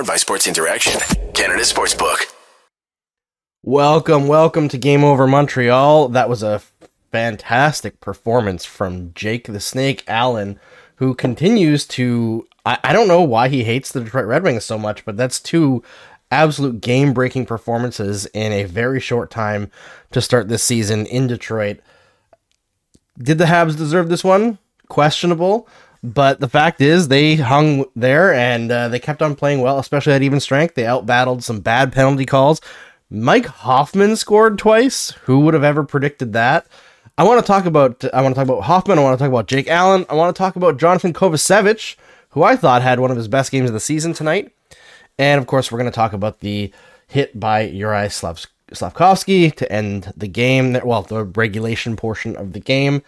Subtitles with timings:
[0.00, 0.98] Powered by Sports Interaction,
[1.34, 2.32] Canada Sportsbook.
[3.62, 6.08] Welcome, welcome to Game Over Montreal.
[6.08, 6.62] That was a
[7.12, 10.58] fantastic performance from Jake the Snake Allen,
[10.96, 12.48] who continues to.
[12.64, 15.38] I, I don't know why he hates the Detroit Red Wings so much, but that's
[15.38, 15.84] two
[16.30, 19.70] absolute game breaking performances in a very short time
[20.12, 21.80] to start this season in Detroit.
[23.18, 24.56] Did the Habs deserve this one?
[24.88, 25.68] Questionable.
[26.02, 30.14] But the fact is, they hung there and uh, they kept on playing well, especially
[30.14, 30.74] at even strength.
[30.74, 32.60] They outbattled some bad penalty calls.
[33.10, 35.10] Mike Hoffman scored twice.
[35.22, 36.66] Who would have ever predicted that?
[37.18, 38.98] I want to talk about I want to talk about Hoffman.
[38.98, 40.06] I want to talk about Jake Allen.
[40.08, 41.96] I want to talk about Johnathan Kovacevic,
[42.30, 44.54] who I thought had one of his best games of the season tonight.
[45.18, 46.72] And of course, we're going to talk about the
[47.08, 50.78] hit by Uri Slavkovsky to end the game.
[50.82, 53.02] Well, the regulation portion of the game,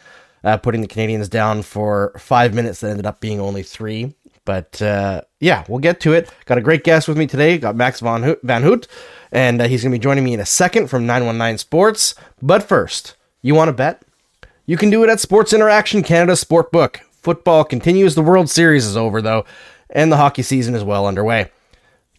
[0.45, 4.15] uh, putting the Canadiens down for five minutes that ended up being only three.
[4.45, 6.31] But uh, yeah, we'll get to it.
[6.47, 7.59] Got a great guest with me today.
[7.59, 8.89] Got Max Van Hoot, Van Hoot
[9.33, 12.15] and uh, he's going to be joining me in a second from 919 Sports.
[12.41, 14.03] But first, you want to bet?
[14.67, 16.99] You can do it at Sports Interaction Canada Sportbook.
[17.11, 18.15] Football continues.
[18.15, 19.45] The World Series is over, though,
[19.91, 21.51] and the hockey season is well underway.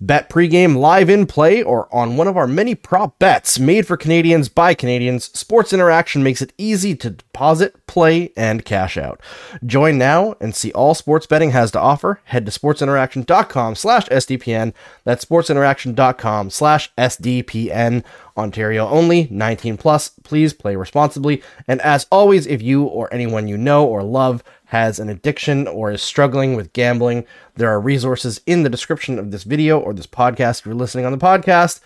[0.06, 3.96] Bet pregame live in play or on one of our many prop bets made for
[3.96, 5.32] Canadians by Canadians.
[5.40, 9.22] Sports Interaction makes it easy to deposit, play, and cash out.
[9.66, 12.20] Join now and see all sports betting has to offer.
[12.26, 14.74] Head to sportsinteraction.com slash SDPN.
[15.06, 18.04] That's sportsinteraction.com slash SDPN.
[18.36, 20.10] Ontario only, 19 plus.
[20.26, 21.42] Please play responsibly.
[21.66, 24.44] And as always, if you or anyone you know or love
[24.74, 29.30] has an addiction or is struggling with gambling, there are resources in the description of
[29.32, 31.80] this video or this podcast if you're listening on the podcast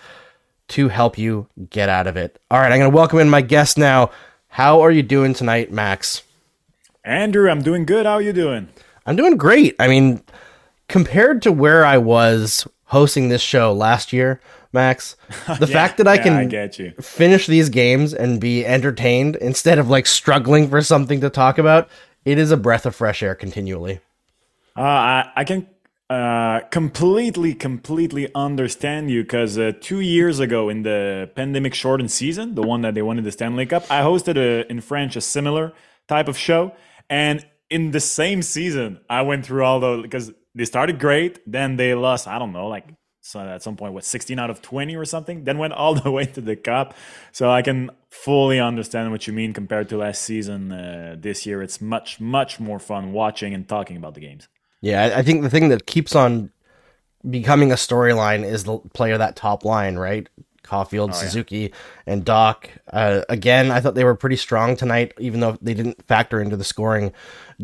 [0.69, 2.39] to help you get out of it.
[2.49, 4.09] All right, I'm going to welcome in my guest now.
[4.47, 6.23] How are you doing tonight, Max?
[7.03, 8.05] Andrew, I'm doing good.
[8.05, 8.70] How are you doing?
[9.05, 9.75] I'm doing great.
[9.80, 10.21] I mean,
[10.87, 14.39] compared to where I was hosting this show last year,
[14.73, 15.15] Max,
[15.59, 16.92] the Yeah, fact that I yeah, can I get you.
[17.02, 21.89] finish these games and be entertained instead of like struggling for something to talk about,
[22.27, 24.02] it is a breath of fresh air continually.
[24.76, 25.65] Uh, I, I can
[26.10, 32.55] uh, completely, completely understand you because uh, two years ago in the pandemic shortened season,
[32.55, 35.21] the one that they won in the Stanley Cup, I hosted a, in French a
[35.21, 35.71] similar
[36.10, 36.73] type of show.
[37.10, 41.77] And in the same season, I went through all those because they started great, then
[41.77, 42.89] they lost, I don't know, like
[43.27, 46.10] so at some point, what, 16 out of 20 or something, then went all the
[46.10, 46.93] way to the cup.
[47.33, 50.71] So I can fully understand what you mean compared to last season.
[50.71, 54.48] Uh, this year, it's much, much more fun watching and talking about the games.
[54.80, 56.52] Yeah, I- think the thing that keeps on
[57.30, 60.30] becoming a storyline is the player that top line, right?
[60.64, 61.73] Caulfield, Suzuki,
[62.05, 62.58] and Dach.
[62.92, 66.58] Uh, again, I thought they were pretty strong tonight, even though they didn't factor into
[66.58, 67.14] the scoring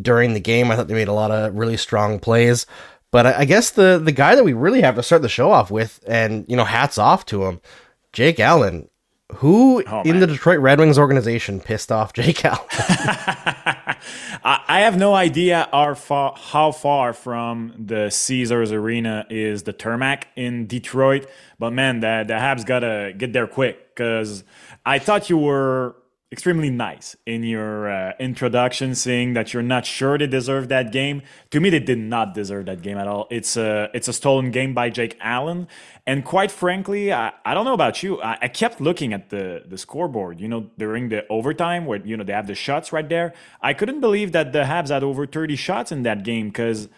[0.01, 0.71] during the game.
[0.71, 2.65] I thought they made a lot of really strong plays.
[3.13, 5.51] But I, I guess the the guy that we really have to start the show
[5.51, 7.61] off with, and you know, hats off to him,
[8.11, 8.89] Jake Allen.
[9.35, 12.59] Who Oh, in the Detroit Red Wings organization pissed off Jake Allen?
[14.43, 20.25] I, have no idea how far, how far from the Caesars Arena is the Termac
[20.35, 24.43] in Detroit, but man, the, the Habs gotta get there quick because
[24.85, 25.95] I thought you were
[26.33, 31.21] extremely nice in your uh, introduction, saying that you're not sure they deserve that game.
[31.51, 33.27] To me, they did not deserve that game at all.
[33.29, 35.67] It's a it's a stolen game by Jake Allen,
[36.07, 38.19] and quite frankly, I, I don't know about you.
[38.21, 40.41] I, I kept looking at the the scoreboard.
[40.41, 43.33] You know, during the overtime where you know they have the shots right there.
[43.61, 46.89] I couldn't believe that the Habs had over 30 shots in that game because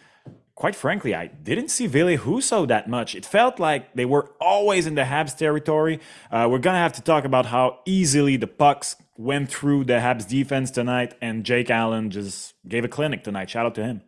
[0.55, 3.13] quite frankly, I didn't see Ville Husso that much.
[3.15, 5.99] It felt like they were always in the Habs territory.
[6.31, 9.93] Uh, we're going to have to talk about how easily the pucks went through the
[9.93, 13.49] Habs defense tonight, and Jake Allen just gave a clinic tonight.
[13.49, 14.01] Shout out to him.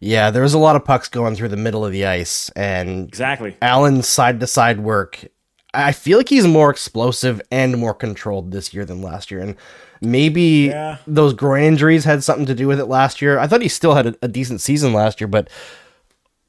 [0.00, 3.06] yeah, there was a lot of pucks going through the middle of the ice, and
[3.08, 3.56] Exactly.
[3.62, 5.24] Allen's side to side work.
[5.74, 9.40] I feel like he's more explosive and more controlled this year than last year.
[9.40, 9.56] And
[10.02, 10.98] maybe Yeah.
[11.06, 13.38] those groin injuries had something to do with it last year.
[13.38, 15.48] I thought he still had a, a decent season last year, but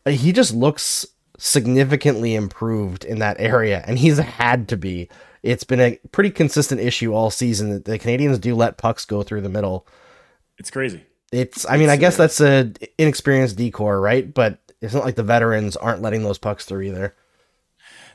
[0.05, 1.05] uh, he just looks
[1.37, 3.83] significantly improved in that area.
[3.87, 5.09] And he's had to be.
[5.43, 9.23] It's been a pretty consistent issue all season that the Canadiens do let pucks go
[9.23, 9.87] through the middle.
[10.57, 11.03] It's crazy.
[11.31, 14.31] It's, I mean, I guess uh, that's a inexperienced decor, right?
[14.33, 17.15] But it's not like the veterans aren't letting those pucks through either.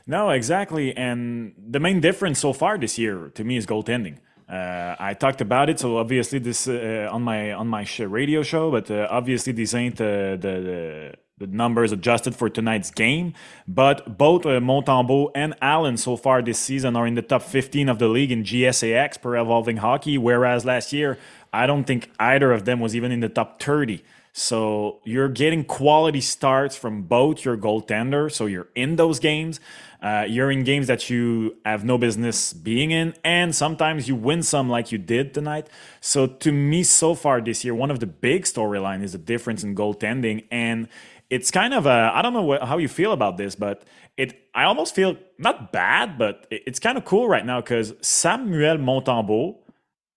[0.07, 0.95] No, exactly.
[0.97, 4.17] And the main difference so far this year to me is goaltending.
[4.49, 8.71] Uh, I talked about it, so obviously this uh, on my on my radio show,
[8.71, 13.33] but uh, obviously these ain't uh, the, the the numbers adjusted for tonight's game.
[13.67, 17.89] But both uh, Montembeault and Allen so far this season are in the top 15
[17.89, 21.17] of the league in GSAX per evolving hockey, whereas last year
[21.53, 24.03] I don't think either of them was even in the top 30.
[24.31, 28.31] So you're getting quality starts from both your goaltender.
[28.31, 29.59] So you're in those games.
[30.01, 34.41] Uh, you're in games that you have no business being in, and sometimes you win
[34.43, 35.67] some like you did tonight.
[35.99, 39.61] So to me, so far this year, one of the big storyline is the difference
[39.61, 40.87] in goaltending, and
[41.29, 43.83] it's kind of a I don't know how you feel about this, but
[44.15, 47.93] it I almost feel not bad, but it, it's kind of cool right now because
[47.99, 49.57] Samuel Montembeault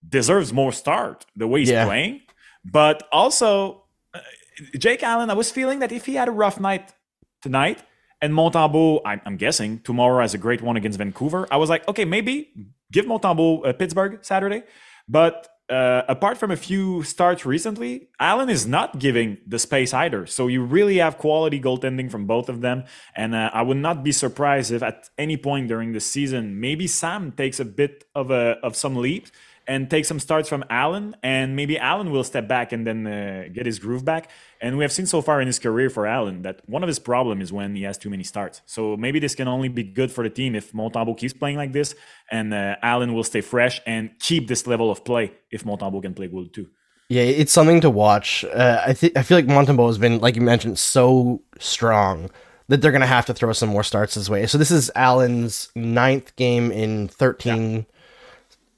[0.06, 1.84] deserves more start the way he's yeah.
[1.84, 2.22] playing,
[2.64, 3.84] but also
[4.14, 4.20] uh,
[4.78, 5.30] Jake Allen.
[5.30, 6.92] I was feeling that if he had a rough night
[7.40, 7.82] tonight
[8.20, 11.46] and Montembeault, I'm, I'm, guessing tomorrow has a great one against Vancouver.
[11.50, 12.52] I was like, okay, maybe
[12.90, 14.62] give Montembeault uh, Pittsburgh Saturday.
[15.08, 20.26] But uh, apart from a few starts recently, Allen is not giving the space either.
[20.26, 22.84] So you really have quality goaltending from both of them.
[23.16, 26.86] And uh, I would not be surprised if at any point during the season, maybe
[26.86, 29.32] Sam takes a bit of a of some leaps
[29.66, 33.44] and take some starts from Allen, and maybe Allen will step back and then uh,
[33.52, 34.30] get his groove back.
[34.60, 36.98] And we have seen so far in his career for Allen that one of his
[36.98, 38.62] problems is when he has too many starts.
[38.66, 41.72] So maybe this can only be good for the team if Montembeault keeps playing like
[41.72, 41.94] this,
[42.30, 46.14] and uh, Allen will stay fresh and keep this level of play if Montembeault can
[46.14, 46.68] play good too.
[47.08, 48.44] Yeah, it's something to watch.
[48.44, 52.30] Uh, I think I feel like Montembeault has been, like you mentioned, so strong
[52.68, 54.46] that they're going to have to throw some more starts his way.
[54.46, 57.82] So this is Allen's ninth game in 13 yeah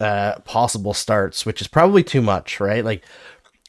[0.04, 2.84] uh, possible starts, which is probably too much, right?
[2.84, 3.04] Like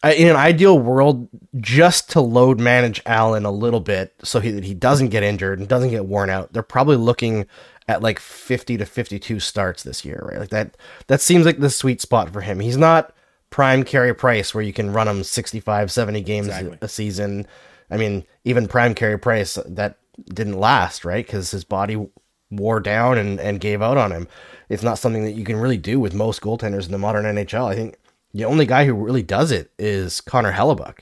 [0.03, 1.27] in an ideal world,
[1.59, 5.59] just to load manage Allen a little bit so he, that he doesn't get injured
[5.59, 7.47] and doesn't get worn out, they're probably looking
[7.87, 10.39] at like 50 to 52 starts this year, right?
[10.39, 10.77] Like that,
[11.07, 12.59] that seems like the sweet spot for him.
[12.59, 13.13] He's not
[13.49, 16.77] prime Carey Price where you can run him 65, 70 games exactly.
[16.81, 17.47] a season.
[17.89, 19.97] I mean, even prime Carey Price, that
[20.27, 21.25] didn't last, right?
[21.25, 22.07] Because his body
[22.51, 24.27] wore down and, and gave out on him
[24.69, 27.69] it's not something that you can really do with most goaltenders in the modern NHL.
[27.69, 27.97] I think
[28.33, 30.99] the only guy who really does it is Connor Hellebuyck,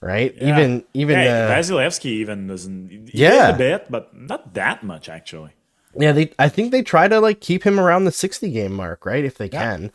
[0.00, 0.34] right?
[0.36, 0.48] Yeah.
[0.48, 3.10] Even even yeah, uh, Vasilevskiy even doesn't.
[3.12, 5.52] Yeah, a bit, but not that much actually.
[5.98, 6.32] Yeah, they.
[6.38, 9.24] I think they try to like keep him around the sixty game mark, right?
[9.24, 9.62] If they yeah.
[9.62, 9.92] can,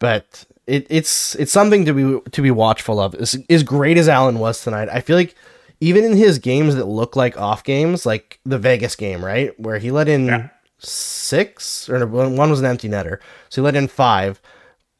[0.00, 3.14] but it, it's it's something to be to be watchful of.
[3.14, 5.36] As, as great as Allen was tonight, I feel like
[5.80, 9.78] even in his games that look like off games, like the Vegas game, right, where
[9.78, 13.18] he let in yeah six or one was an empty netter,
[13.48, 14.40] so he let in five,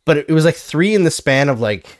[0.05, 1.99] but it was like three in the span of like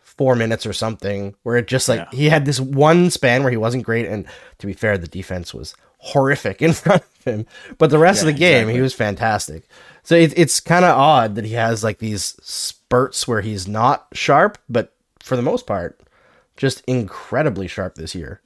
[0.00, 2.18] four minutes or something, where it just like yeah.
[2.18, 4.26] he had this one span where he wasn't great, and
[4.58, 7.46] to be fair, the defense was horrific in front of him,
[7.78, 8.74] but the rest yeah, of the game exactly.
[8.74, 9.68] he was fantastic.
[10.02, 14.06] So it, it's kind of odd that he has like these spurts where he's not
[14.12, 16.00] sharp, but for the most part,
[16.56, 18.40] just incredibly sharp this year.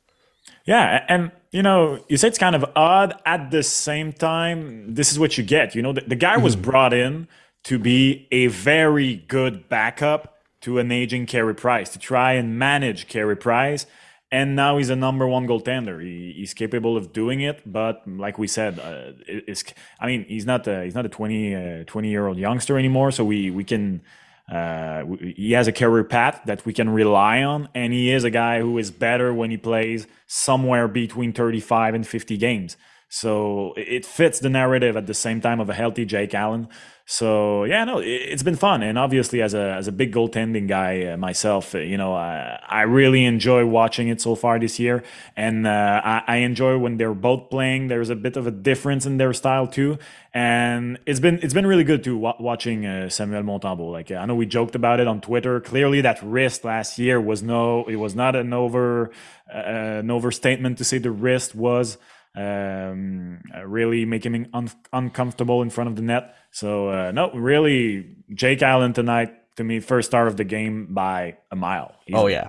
[0.64, 3.14] Yeah, and you know, you say it's kind of odd.
[3.24, 5.74] At the same time, this is what you get.
[5.74, 6.70] You know, the, the guy was mm-hmm.
[6.70, 7.28] brought in
[7.64, 13.08] to be a very good backup to an aging Carey Price to try and manage
[13.08, 13.86] Carey Price.
[14.32, 16.00] And now he's a number one goaltender.
[16.00, 19.64] He, he's capable of doing it, but like we said, uh, it's,
[19.98, 23.10] I mean, he's not a, he's not a 20, uh, 20 year old youngster anymore.
[23.10, 24.02] So we we can
[24.50, 25.04] uh,
[25.36, 28.60] he has a career path that we can rely on, and he is a guy
[28.60, 32.76] who is better when he plays somewhere between 35 and 50 games.
[33.08, 36.68] So it fits the narrative at the same time of a healthy Jake Allen.
[37.12, 41.06] So yeah, no, it's been fun, and obviously as a as a big goaltending guy
[41.06, 45.02] uh, myself, uh, you know, I, I really enjoy watching it so far this year,
[45.34, 47.88] and uh, I, I, enjoy when they're both playing.
[47.88, 49.98] There's a bit of a difference in their style too,
[50.32, 53.90] and it's been it's been really good too watching uh, Samuel Montembeault.
[53.90, 55.60] Like I know we joked about it on Twitter.
[55.60, 59.10] Clearly, that wrist last year was no, it was not an over
[59.48, 61.98] an overstatement to say the wrist was
[62.36, 66.34] um, really making him un- uncomfortable in front of the net.
[66.50, 71.36] So uh, no, really, Jake Allen tonight to me first star of the game by
[71.50, 71.94] a mile.
[72.12, 72.48] Oh yeah,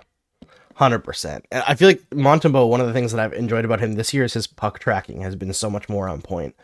[0.76, 1.46] hundred percent.
[1.52, 2.70] I feel like Montembeault.
[2.70, 5.22] One of the things that I've enjoyed about him this year is his puck tracking
[5.22, 6.56] has been so much more on point.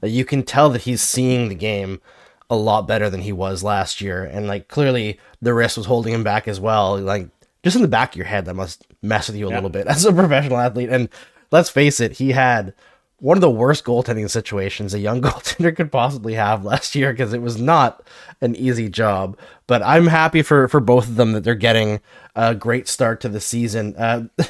[0.00, 2.00] That you can tell that he's seeing the game
[2.48, 6.14] a lot better than he was last year, and like clearly the wrist was holding
[6.14, 6.98] him back as well.
[6.98, 7.28] Like
[7.62, 9.56] just in the back of your head, that must mess with you a yeah.
[9.56, 10.90] little bit as a professional athlete.
[10.90, 11.08] And
[11.50, 12.74] let's face it, he had
[13.18, 17.32] one of the worst goaltending situations a young goaltender could possibly have last year because
[17.32, 18.02] it was not
[18.40, 19.36] an easy job.
[19.66, 22.00] But I'm happy for for both of them that they're getting
[22.34, 23.94] a great start to the season.
[23.96, 24.24] Uh,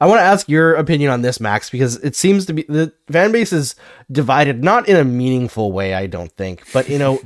[0.00, 2.92] I want to ask your opinion on this, Max, because it seems to be the
[3.10, 3.74] fan base is
[4.12, 7.18] divided, not in a meaningful way, I don't think, but you know,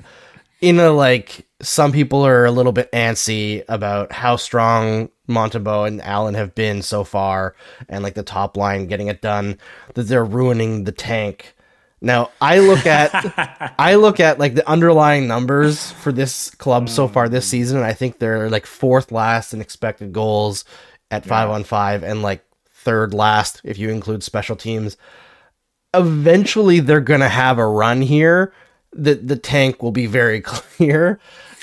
[0.60, 6.02] in a like some people are a little bit antsy about how strong Montembeault and
[6.02, 7.54] Allen have been so far,
[7.88, 9.58] and like the top line getting it done,
[9.94, 11.54] that they're ruining the tank.
[12.00, 17.08] Now I look at I look at like the underlying numbers for this club so
[17.08, 17.50] far this mm.
[17.50, 20.64] season, and I think they're like fourth last in expected goals
[21.10, 24.96] at five on five and like third last if you include special teams.
[25.92, 28.52] Eventually, they're gonna have a run here.
[28.92, 31.18] The the tank will be very clear.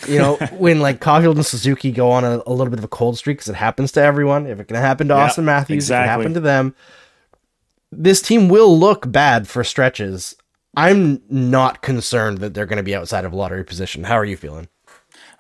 [0.07, 2.89] You know, when like Caulfield and Suzuki go on a, a little bit of a
[2.89, 4.45] cold streak, because it happens to everyone.
[4.45, 6.75] If it can happen to Yeah, Auston Matthews, it can happen to them.
[7.91, 10.35] This team will look bad for stretches.
[10.75, 14.03] I'm not concerned that they're going to be outside of lottery position.
[14.03, 14.67] How are you feeling?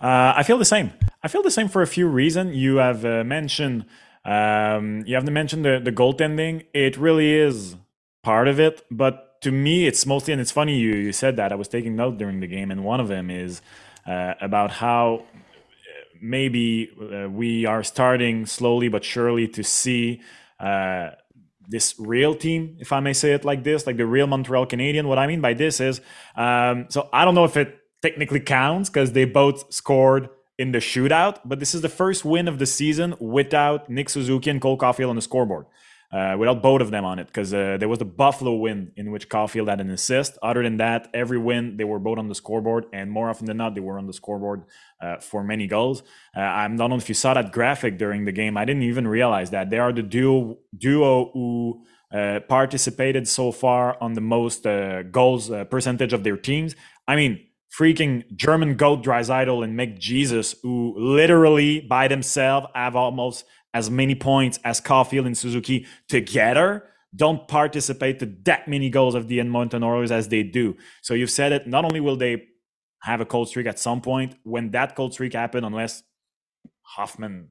[0.01, 0.93] Uh, I feel the same.
[1.21, 2.55] I feel the same for a few reasons.
[2.55, 3.85] You have uh, mentioned
[4.27, 6.65] um, you have to mention the the goaltending.
[6.73, 7.77] It really is
[8.23, 11.51] part of it, but to me, it's mostly and it's funny you you said that.
[11.51, 13.61] I was taking note during the game, and one of them is
[14.05, 15.23] uh, about how
[16.21, 20.21] maybe uh, we are starting slowly but surely to see
[20.59, 21.11] uh,
[21.67, 25.07] this real team, if I may say it like this, like the real Montreal Canadien.
[25.07, 26.01] What I mean by this is,
[26.35, 30.79] um, so I don't know if it technically counts because they both scored in the
[30.79, 34.77] shootout, but this is the first win of the season without Nick Suzuki and Cole
[34.77, 35.65] Caulfield on the scoreboard.
[36.09, 39.11] Uh, without both of them on it, because uh, there was the Buffalo win in
[39.11, 40.37] which Caulfield had an assist.
[40.41, 43.57] Other than that, every win they were both on the scoreboard, and more often than
[43.57, 44.63] not, they were on the scoreboard
[45.01, 46.03] uh, for many goals.
[46.33, 48.55] Uh, I'm not know if you saw that graphic during the game.
[48.55, 51.83] I didn't even realize that they are the duo duo who
[52.13, 56.73] uh, participated so far on the most uh, goals percentage of their teams.
[57.05, 57.47] I mean,
[57.77, 63.45] freaking German goat Draisaitl and McJesus, who literally by themselves have almost
[63.77, 66.83] as many points as Caulfield and Suzuki together,
[67.15, 70.75] don't participate to that many goals of the Edmonton Oilers as they do.
[71.03, 71.67] So you've said it.
[71.67, 72.47] Not only will they
[73.03, 76.01] have a cold streak at some point, when that cold streak happen, unless
[76.81, 77.49] Hoffman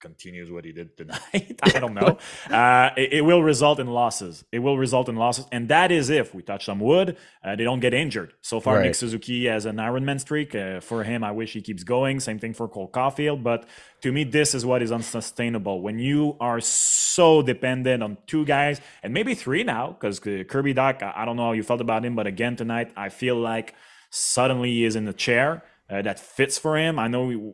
[0.00, 1.60] continues what he did tonight.
[1.62, 2.18] I don't know.
[2.50, 4.44] Uh, it, it will result in losses.
[4.50, 7.64] It will result in losses, and that is if we touch some wood, uh, they
[7.64, 8.32] don't get injured.
[8.40, 10.54] So far, Nick Suzuki has an Ironman streak.
[10.54, 12.20] Uh, for him, I wish he keeps going.
[12.20, 13.44] Same thing for Cole Caulfield.
[13.44, 13.66] But
[14.00, 18.80] to me, this is what is unsustainable when you are so dependent on two guys
[19.02, 19.88] and maybe three now.
[19.92, 22.92] Because Kirby Dach, I I don't know how you felt about him, but again tonight,
[22.96, 23.74] I feel like
[24.10, 26.98] suddenly he is in the chair uh, that fits for him.
[26.98, 27.52] I know we,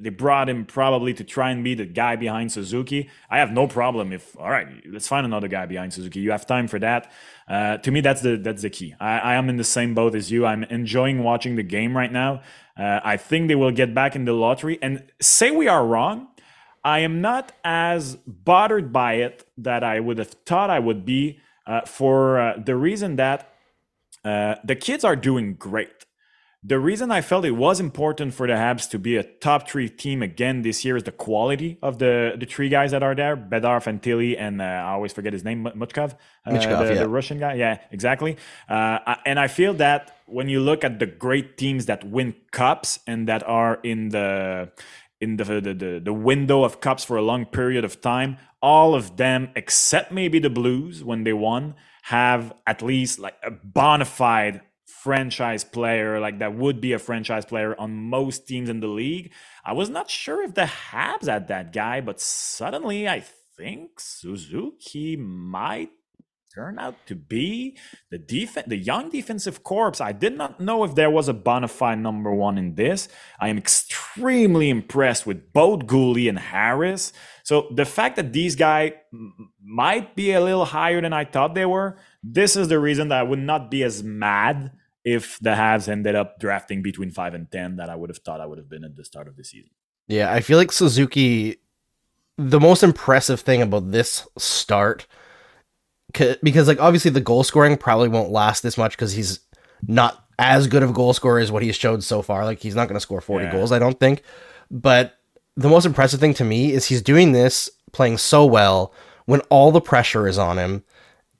[0.00, 3.08] they brought him probably to try and be the guy behind Suzuki.
[3.30, 6.20] I have no problem if all right, let's find another guy behind Suzuki.
[6.20, 7.10] You have time for that.
[7.46, 8.94] Uh, to me, that's the that's the key.
[8.98, 10.44] I, I am in the same boat as you.
[10.44, 12.42] I'm enjoying watching the game right now.
[12.76, 14.78] Uh, I think they will get back in the lottery.
[14.82, 16.28] And say we are wrong.
[16.84, 21.40] I am not as bothered by it that I would have thought I would be
[21.66, 23.52] uh, for uh, the reason that
[24.24, 25.97] uh, the kids are doing great.
[26.68, 29.88] The reason I felt it was important for the Habs to be a top three
[29.88, 33.36] team again this year is the quality of the the three guys that are there:
[33.36, 37.00] Bedard, Fantilli, and uh, I always forget his name, Muchkov, uh, Michkov, the, yeah.
[37.04, 37.54] the Russian guy.
[37.54, 38.36] Yeah, exactly.
[38.68, 42.34] Uh, I- and I feel that when you look at the great teams that win
[42.50, 44.70] cups and that are in the
[45.22, 48.94] in the, the the the window of cups for a long period of time, all
[48.94, 54.04] of them except maybe the Blues when they won have at least like a bona
[54.04, 54.60] fide
[55.02, 59.32] franchise player like that would be a franchise player on most teams in the league.
[59.64, 63.24] I was not sure if the Habs had that guy, but suddenly I
[63.56, 65.90] think Suzuki might
[66.54, 67.76] turn out to be
[68.10, 70.00] the defense, the young defensive corps.
[70.00, 73.08] I did not know if there was a bona fide number one in this.
[73.38, 77.12] I am extremely impressed with both Guhle and Harris.
[77.44, 78.92] So the fact that these guys
[79.62, 83.20] might be a little higher than I thought they were, this is the reason that
[83.20, 84.72] I would not be as mad
[85.12, 88.40] if the Habs ended up drafting between five and ten that I would have thought
[88.40, 89.70] I would have been at the start of the season.
[90.06, 91.58] Yeah, I feel like Suzuki.
[92.36, 95.06] The most impressive thing about this start,
[96.12, 99.40] because like obviously the goal scoring probably won't last this much because he's
[99.86, 102.44] not as good of a goal scorer as what he's showed so far.
[102.44, 103.52] Like he's not going to score forty Yeah.
[103.52, 104.22] goals, I don't think.
[104.70, 105.18] But
[105.56, 108.92] the most impressive thing to me is he's doing this playing so well
[109.26, 110.84] when all the pressure is on him,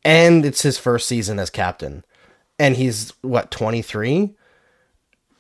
[0.05, 2.05] and it's his first season as captain,
[2.59, 4.35] and he's what twenty three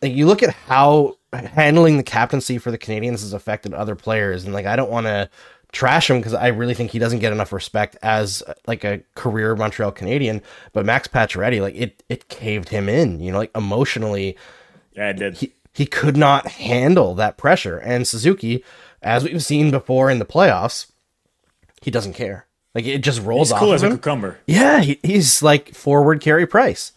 [0.02, 4.44] like you look at how handling the captaincy for the Canadiens has affected other players,
[4.44, 5.28] and like I don't want to
[5.72, 9.54] trash him because I really think he doesn't get enough respect as like a career
[9.56, 10.40] Montreal Canadien.
[10.72, 13.20] But Max Pacioretty, like it, it caved him in.
[13.20, 14.36] You know, like emotionally,
[14.94, 15.34] Yeah, it did.
[15.38, 17.76] he he could not handle that pressure.
[17.78, 18.64] And Suzuki,
[19.02, 20.90] as we've seen before in the playoffs,
[21.82, 22.46] he doesn't care.
[22.74, 24.38] Like it just rolls He's off cool as a cucumber.
[24.46, 26.92] Yeah, he, he's like forward Carey Price,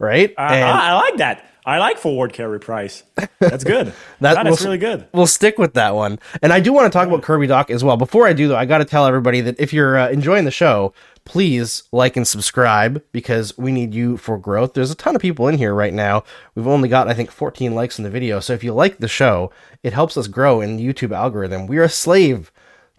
[0.00, 0.34] right?
[0.36, 1.46] I, And- I, I like that.
[1.66, 3.02] I like forward Carey Price.
[3.38, 3.92] That's good.
[4.20, 5.06] That that, that's really good.
[5.14, 6.18] We'll stick with that one.
[6.42, 7.96] And I do want to talk about Kirby Dach as well.
[7.96, 10.50] Before I do, though, I got to tell everybody that if you're uh, enjoying the
[10.50, 10.92] show,
[11.24, 14.74] please like and subscribe because we need you for growth.
[14.74, 16.24] There's a ton of people in here right now.
[16.54, 18.40] We've only got, I think, 14 likes in the video.
[18.40, 19.50] So if you like the show,
[19.82, 21.66] it helps us grow in the YouTube algorithm.
[21.66, 22.50] We are a slave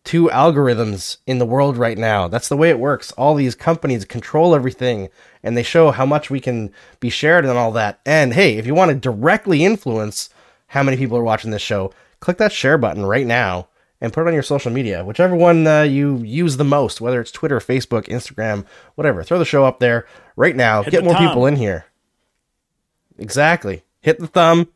[0.04, 2.28] two algorithms in the world right now.
[2.28, 3.12] That's the way it works.
[3.14, 5.10] All these companies control everything
[5.44, 8.00] and they show how much we can be shared and all that.
[8.06, 10.30] And hey, if you want to directly influence
[10.68, 13.68] how many people are watching this show, click that share button right now
[14.00, 17.22] and put it on your social media, whichever one uh, you use the most, whether
[17.22, 18.66] it's Twitter, Facebook, Instagram,
[18.96, 19.24] whatever.
[19.24, 20.82] Throw the show up there right now.
[20.82, 21.28] Hit Get more thumb.
[21.28, 21.86] people in here.
[23.20, 23.84] Exactly.
[24.02, 24.70] Hit the thumb,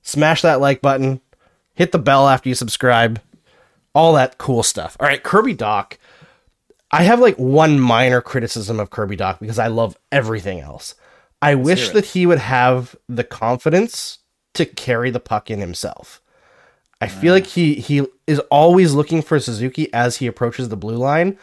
[0.00, 1.20] smash that like button,
[1.74, 3.20] hit the bell after you subscribe,
[3.94, 4.96] all that cool stuff.
[5.00, 5.96] All right, Kirby Dach.
[6.92, 10.94] I have like one minor criticism of Kirby Dach because I love everything else.
[11.40, 11.94] I wish hear it.
[11.94, 14.18] that he would have the confidence
[14.54, 16.20] to carry the puck in himself.
[17.00, 17.36] I feel uh.
[17.36, 21.38] like he he is always looking for Suzuki as he approaches the blue line.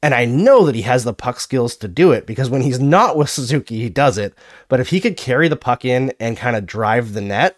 [0.00, 2.78] And I know that he has the puck skills to do it because when he's
[2.78, 4.32] not with Suzuki, he does it.
[4.68, 7.56] But if he could carry the puck in and kind of drive the net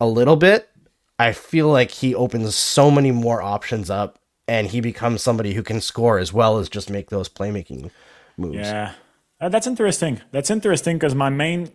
[0.00, 0.70] a little bit,
[1.18, 4.18] I feel like he opens so many more options up
[4.48, 7.90] and he becomes somebody who can score as well as just make those playmaking
[8.36, 8.58] moves.
[8.58, 8.92] Yeah,
[9.40, 10.20] Uh, that's interesting.
[10.30, 11.70] That's interesting because my main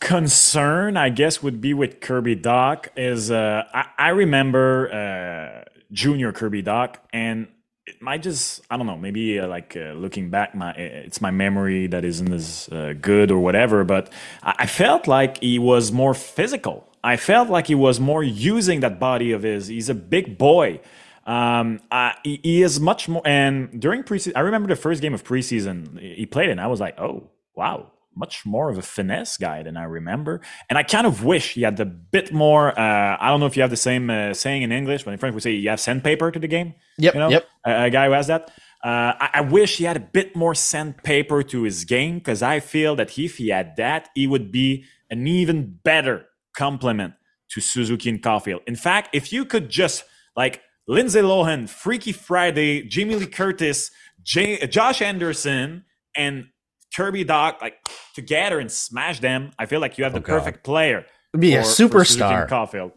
[0.00, 6.32] concern, I guess, would be with Kirby Dach is uh, I, I remember uh, Junior
[6.32, 7.48] Kirby Dach, and
[7.86, 11.30] it might just I don't know maybe uh, like uh, looking back, my it's my
[11.30, 15.90] memory that isn't as uh, good or whatever, but I, I felt like he was
[15.90, 16.87] more physical.
[17.02, 19.68] I felt like he was more using that body of his.
[19.68, 20.80] He's a big boy.
[21.26, 21.80] Um,
[22.24, 23.22] he, he is much more.
[23.24, 26.80] And during preseason, I remember the first game of preseason he played, and I was
[26.80, 30.40] like, oh wow, much more of a finesse guy than I remember.
[30.68, 32.78] And I kind of wish he had a bit more.
[32.78, 35.18] Uh, I don't know if you have the same uh, saying in English, but in
[35.18, 36.74] French we say you have sandpaper to the game.
[36.96, 37.46] Yep, you know, yep.
[37.64, 38.50] A, a guy who has that.
[38.82, 42.60] Uh, I, I wish he had a bit more sandpaper to his game because I
[42.60, 46.27] feel that if he had that, he would be an even better
[46.58, 47.14] complement
[47.52, 48.62] to Suzuki and Caulfield.
[48.66, 50.04] In fact, if you could just
[50.36, 53.90] like Lindsay Lohan, Freaky Friday, Jamie Lee Curtis,
[54.22, 55.84] J- Josh Anderson,
[56.16, 56.46] and
[56.96, 57.76] Kirby Dach like
[58.14, 61.06] together and smash them, I feel like you have the Oh, perfect player.
[61.38, 62.48] Be a for- Suzuki superstar.
[62.48, 62.92] Caulfield.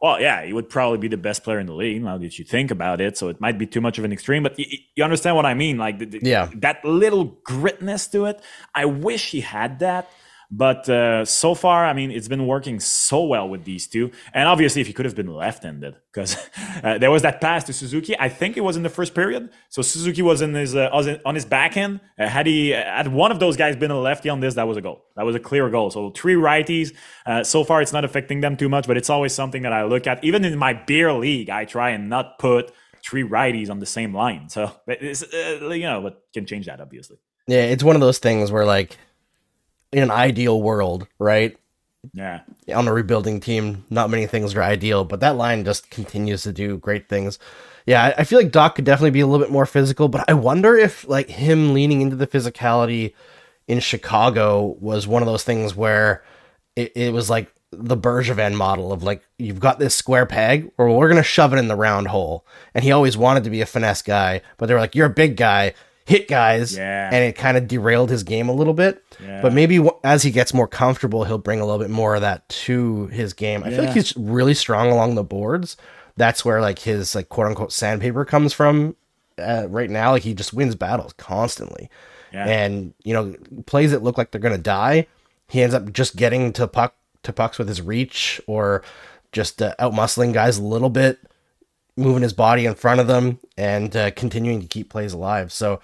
[0.00, 2.02] Well, yeah, he would probably be the best player in the league.
[2.04, 4.42] Now that you think about it, so it might be too much of an extreme,
[4.44, 5.76] but y- y- you understand what I mean.
[5.76, 6.50] Like, the, the- Yeah.
[6.56, 8.40] that little gritness to it.
[8.76, 10.08] I wish he had that,
[10.50, 14.10] but uh, so far, I mean, it's been working so well with these two.
[14.32, 16.38] And obviously, if he could have been left-handed, because
[16.82, 18.18] uh, there was that pass to Suzuki.
[18.18, 19.50] I think it was in the first period.
[19.68, 20.88] So Suzuki was in his uh,
[21.26, 22.00] on his backhand.
[22.18, 24.78] Uh, had he had one of those guys been a lefty on this, that was
[24.78, 25.04] a goal.
[25.16, 25.90] That was a clear goal.
[25.90, 26.94] So three righties.
[27.26, 29.84] Uh, so far, it's not affecting them too much, but it's always something that I
[29.84, 30.24] look at.
[30.24, 32.72] Even in my beer league, I try and not put
[33.04, 34.48] three righties on the same line.
[34.48, 37.18] So uh, you know, but can change that obviously.
[37.46, 38.96] Yeah, it's one of those things where like
[39.92, 41.56] in an ideal world, right?
[42.12, 42.40] Yeah.
[42.74, 46.52] on a rebuilding team, not many things are ideal, but that line just continues to
[46.52, 47.38] do great things.
[47.86, 50.34] Yeah, I- feel like Dach could definitely be a little bit more physical, but I
[50.34, 53.14] wonder if like him leaning into the physicality
[53.66, 56.22] in Chicago was one of those things where
[56.76, 60.96] it, it was like the Bergevin model of like you've got this square peg, or
[60.96, 62.46] we're gonna shove it in the round hole.
[62.74, 65.10] And he always wanted to be a finesse guy, but they were like, "You're a
[65.10, 65.74] big guy,
[66.08, 67.10] hit guys," Yeah.
[67.12, 69.02] and it kind of derailed his game a little bit.
[69.24, 69.40] Yeah.
[69.42, 72.20] But maybe w- as he gets more comfortable, he'll bring a little bit more of
[72.22, 73.62] that to his game.
[73.64, 75.76] I feel like he's really strong along the boards.
[76.16, 78.96] That's where like his like quote unquote sandpaper comes from.
[79.38, 81.88] Uh, right now, like he just wins battles constantly,
[82.32, 82.44] Yeah.
[82.46, 83.34] and you know
[83.66, 85.06] plays that look like they're gonna die.
[85.48, 88.82] He ends up just getting to puck to pucks with his reach or
[89.30, 91.18] just uh, out muscling guys a little bit,
[91.98, 95.52] moving his body in front of them, and uh, continuing to keep plays alive.
[95.52, 95.80] So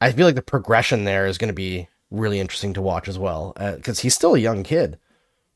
[0.00, 3.18] I feel like the progression there is going to be really interesting to watch as
[3.18, 4.98] well because he's still a young kid.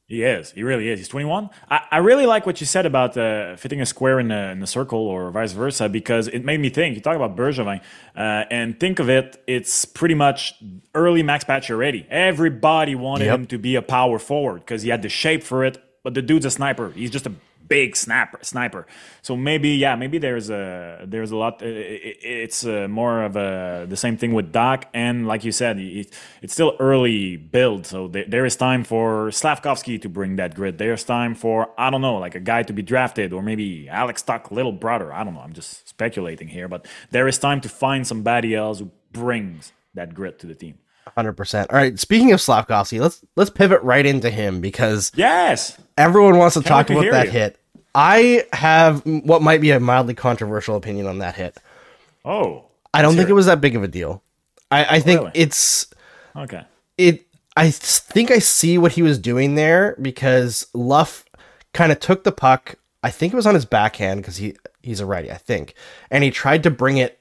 [0.09, 0.53] He is.
[0.53, 1.01] He really is.
[1.01, 1.51] He's 21.
[1.69, 4.63] I, I really like what you said about uh, fitting a square in a, in
[4.63, 6.95] a circle or vice versa because it made me think.
[6.95, 7.81] You talk about Bergevin
[8.17, 10.55] uh, and think of it, it's pretty much
[10.95, 12.07] early Max Pacioretty.
[12.09, 13.35] Everybody wanted Yep.
[13.35, 16.23] him to be a power forward because he had the shape for it, but the
[16.23, 16.91] dude's a sniper.
[16.91, 17.33] He's just a
[17.69, 18.87] big snapper, sniper.
[19.23, 21.63] So maybe, yeah, maybe there's a there's a lot.
[21.63, 25.53] uh, it- It's uh, more of a the same thing with Dach, and like you
[25.53, 26.09] said, it,
[26.43, 27.87] it's still early build.
[27.87, 30.79] So there, there is time for Slavkovsky to bring that grit.
[30.79, 34.23] There's time for I don't know, like a guy to be drafted, or maybe Alex
[34.23, 35.13] Tuch, little brother.
[35.13, 35.41] I don't know.
[35.41, 40.15] I'm just speculating here, but there is time to find somebody else who brings that
[40.15, 40.79] grit to the team.
[41.15, 41.71] Hundred percent.
[41.71, 41.99] All right.
[41.99, 46.89] Speaking of Slavkovsky, let's let's pivot right into him because Yes, everyone wants to talk
[46.89, 47.33] wait to about that you.
[47.33, 47.59] hit.
[47.95, 51.57] I have what might be a mildly controversial opinion on that hit.
[52.25, 54.23] Oh, I don't think hear it was that big of a deal.
[54.71, 55.33] I, I think Really?
[55.35, 55.87] it's
[56.35, 56.63] okay.
[56.99, 57.25] It
[57.57, 61.25] I think I see what he was doing there because Luff
[61.73, 62.75] kind of took the puck.
[63.03, 65.75] I think it was on his backhand because he he's a righty, I think,
[66.11, 67.19] and he tried to bring it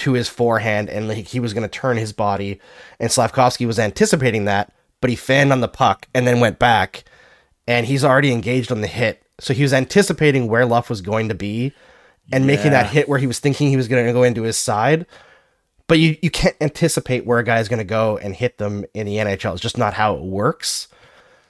[0.00, 2.60] to his forehand and like he was going to turn his body,
[2.98, 7.04] and Slavkovsky was anticipating that, but he fanned on the puck and then went back,
[7.66, 11.28] and he's already engaged on the hit, so he was anticipating where Luff was going
[11.28, 11.72] to be,
[12.32, 14.56] and making that hit where he was thinking he was going to go into his
[14.56, 15.06] side.
[15.88, 18.84] But you, you can't anticipate where a guy is going to go and hit them
[18.94, 19.54] in the NHL.
[19.54, 20.86] It's just not how it works.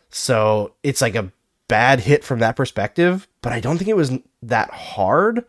[0.08, 1.30] So it's like a
[1.68, 5.44] bad hit from that perspective, but I don't think it was that hard,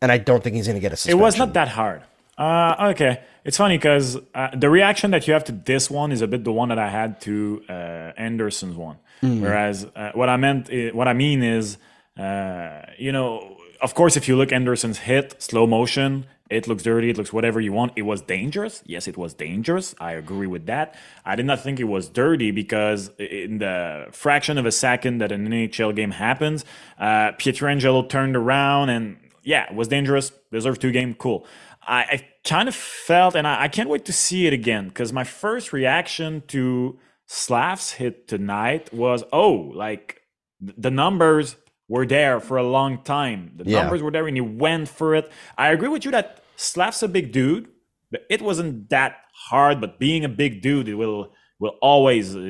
[0.00, 2.02] and I don't think he's going to get a It was not that hard.
[2.38, 6.20] Uh, okay, it's funny because uh, the reaction that you have to this one is
[6.20, 7.72] a bit the one that I had to uh,
[8.16, 8.96] Anderson's one.
[9.40, 11.78] Whereas uh, what I meant, i- what I mean is,
[12.18, 17.08] uh, you know, of course, if you look Anderson's hit slow motion, it looks dirty,
[17.10, 17.92] it looks whatever you want.
[17.96, 18.82] It was dangerous.
[18.86, 19.94] Yes, it was dangerous.
[19.98, 20.94] I agree with that.
[21.24, 25.32] I did not think it was dirty because in the fraction of a second that
[25.32, 26.64] an NHL game happens,
[26.98, 30.32] uh, Pietrangelo turned around and yeah, it was dangerous.
[30.52, 31.14] Deserved two game.
[31.14, 31.44] Cool.
[31.86, 35.12] I, I kind of felt, and I, I can't wait to see it again because
[35.12, 40.20] my first reaction to Slav's hit tonight was, oh, like
[40.64, 41.56] th- the numbers
[41.88, 43.52] were there for a long time.
[43.56, 43.80] The Yeah.
[43.82, 45.30] numbers were there, and he went for it.
[45.56, 47.68] I agree with you that Slav's a big dude.
[48.10, 49.16] but It wasn't that
[49.50, 52.46] hard, but being a big dude, it will will always uh,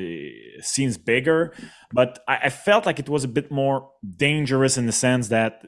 [0.62, 1.52] seems bigger.
[1.92, 5.62] But I, I felt like it was a bit more dangerous in the sense that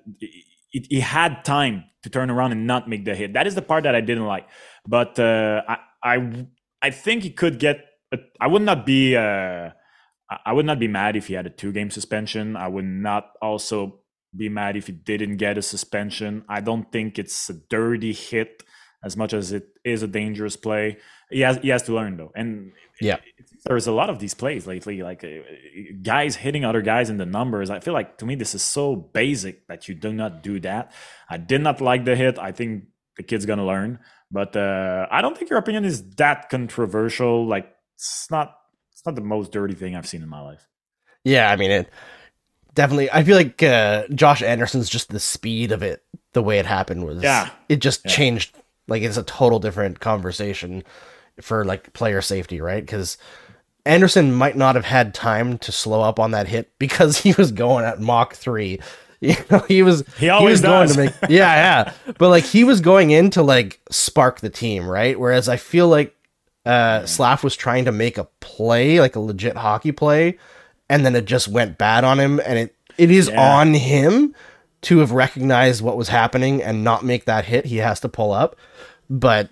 [0.73, 3.35] it, he had time to turn around and not make the hit.
[3.35, 4.47] That is the part that I didn't like.
[4.87, 6.47] But uh, I, I
[6.83, 7.85] I think he could get.
[8.13, 9.17] A, I would not be.
[9.17, 9.71] Uh,
[10.45, 12.57] I- would not be mad if he had a two game suspension.
[12.57, 14.01] I would not also
[14.37, 16.45] be mad if he didn't get a suspension.
[16.49, 18.63] I don't think it's a dirty hit
[19.03, 20.99] as much as it is a dangerous play.
[21.31, 23.19] He has he has to learn though, and Yeah.
[23.65, 25.29] there's a lot of these plays lately, like uh,
[26.03, 27.71] guys hitting other guys in the numbers.
[27.71, 30.93] I feel like to me this is so basic that you do not do that.
[31.29, 32.39] I did not like the hit.
[32.39, 32.85] I think
[33.17, 33.99] the kid's gonna learn,
[34.31, 37.47] but uh, I don't think your opinion is that controversial.
[37.47, 38.57] Like it's not
[38.93, 40.67] it's not the most dirty thing I've seen in my life.
[41.25, 41.91] Yeah, I mean it.
[42.75, 46.67] Definitely, I feel like uh, Josh Anderson's just the speed of it, the way it
[46.67, 47.23] happened was.
[47.23, 47.51] Yeah.
[47.69, 48.57] It just changed.
[48.87, 50.85] Like it's a total different conversation
[51.43, 52.85] for like player safety, right?
[52.85, 53.19] Because
[53.85, 57.53] Anderson might not have had time to slow up on that hit because he was
[57.53, 58.81] going at Mach three.
[59.21, 61.93] You know, he was He always was going to make yeah, yeah.
[62.19, 65.19] But like he was going in to like spark the team, right?
[65.19, 66.15] Whereas I feel like
[66.65, 70.39] uh Slav was trying to make a play, like a legit hockey play,
[70.89, 73.57] and then it just went bad on him and it it is Yeah.
[73.59, 74.37] on him
[74.83, 77.65] to have recognized what was happening and not make that hit.
[77.67, 78.55] He has to pull up.
[79.11, 79.51] But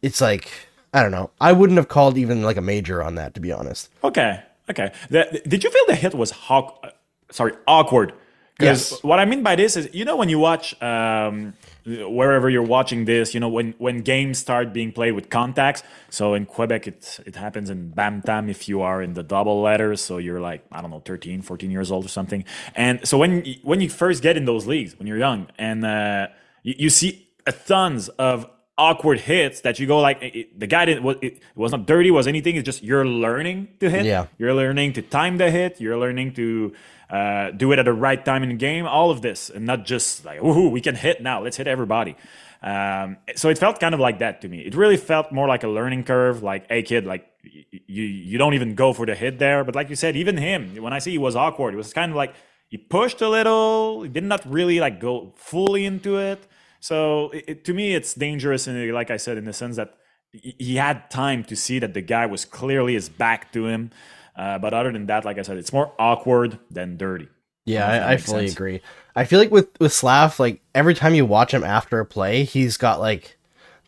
[0.00, 0.50] it's like
[0.92, 1.30] I don't know.
[1.40, 3.88] I wouldn't have called even like a major on that to be honest.
[4.04, 4.92] Okay, okay.
[5.10, 6.90] The, did you feel the hit was hawk, uh,
[7.30, 8.12] sorry awkward?
[8.58, 9.02] Because Yes.
[9.02, 11.54] what I mean by this is, you know, when you watch um,
[11.86, 15.82] wherever you're watching this, you know, when when games start being played with contacts.
[16.10, 19.62] So in Quebec, it it happens in bam Bantam if you are in the double
[19.62, 20.02] letters.
[20.02, 22.44] So you're like I don't know, 13, 14 years old or something.
[22.76, 26.26] And so when when you first get in those leagues, when you're young, and uh,
[26.62, 28.46] you, you see a tons of
[28.78, 31.86] awkward hits that you go like it, the guy didn't was it, it was not
[31.86, 34.04] dirty was anything it's just you're learning to hit.
[34.06, 34.26] Yeah.
[34.38, 36.72] you're learning to time the hit you're learning to
[37.10, 39.84] uh, do it at the right time in the game all of this and not
[39.84, 42.16] just like woohoo we can hit now let's hit everybody.
[42.62, 44.60] Um, so it felt kind of like that to me.
[44.60, 48.54] It really felt more like a learning curve like hey kid like you you don't
[48.54, 49.64] even go for the hit there.
[49.64, 52.10] But like you said even him when i see he was awkward it was kind
[52.12, 52.34] of like
[52.68, 56.46] he pushed a little he did not really like go fully into it
[56.82, 59.94] so it, it- to me, it's dangerous, and like I said, in the sense that
[60.32, 63.90] he had time to see that the guy was clearly his back to him.
[64.34, 67.28] Uh, but other than that, like I said, it's more awkward than dirty.
[67.66, 68.52] Yeah, I don't know if that I, I fully sense.
[68.56, 68.80] agree.
[69.14, 72.44] I feel like with with Slav, like every time you watch him after a play,
[72.44, 73.36] he's got like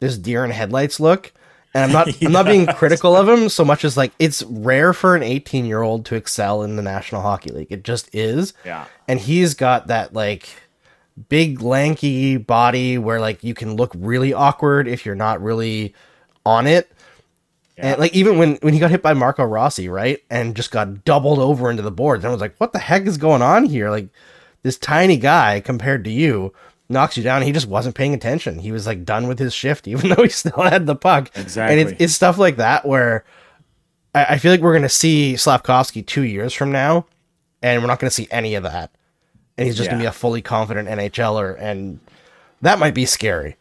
[0.00, 1.32] this deer in headlights look.
[1.72, 4.92] And I'm not I'm not being critical of him so much as like it's rare
[4.92, 7.72] for an 18 year old to excel in the National Hockey League.
[7.72, 8.52] It just is.
[8.66, 8.84] Yeah.
[9.08, 10.46] And he's got that like
[11.28, 15.94] big lanky body where like you can look really awkward if you're not really
[16.44, 16.90] on it.
[17.76, 21.04] And like even when when he got hit by Marco Rossi, right, and just got
[21.04, 23.64] doubled over into the boards, and I was like, "What the heck is going on
[23.64, 24.08] here?" Like
[24.62, 26.52] this tiny guy compared to you
[26.88, 27.42] knocks you down.
[27.42, 28.60] He just wasn't paying attention.
[28.60, 31.30] He was like done with his shift, even though he still had the puck.
[31.34, 31.80] And Exactly.
[31.80, 33.24] it's, it's stuff like that where
[34.14, 37.06] I, I feel like we're gonna see Slavkovsky two years from now,
[37.60, 38.92] and we're not gonna see any of that.
[39.56, 42.00] And he's just gonna be a fully confident NHLer, and
[42.62, 43.56] that might be scary.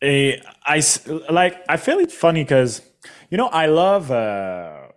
[0.00, 0.82] Eh, I
[1.30, 1.64] like.
[1.68, 2.82] I feel it's funny because
[3.30, 4.10] you know I love.
[4.10, 4.88] Uh,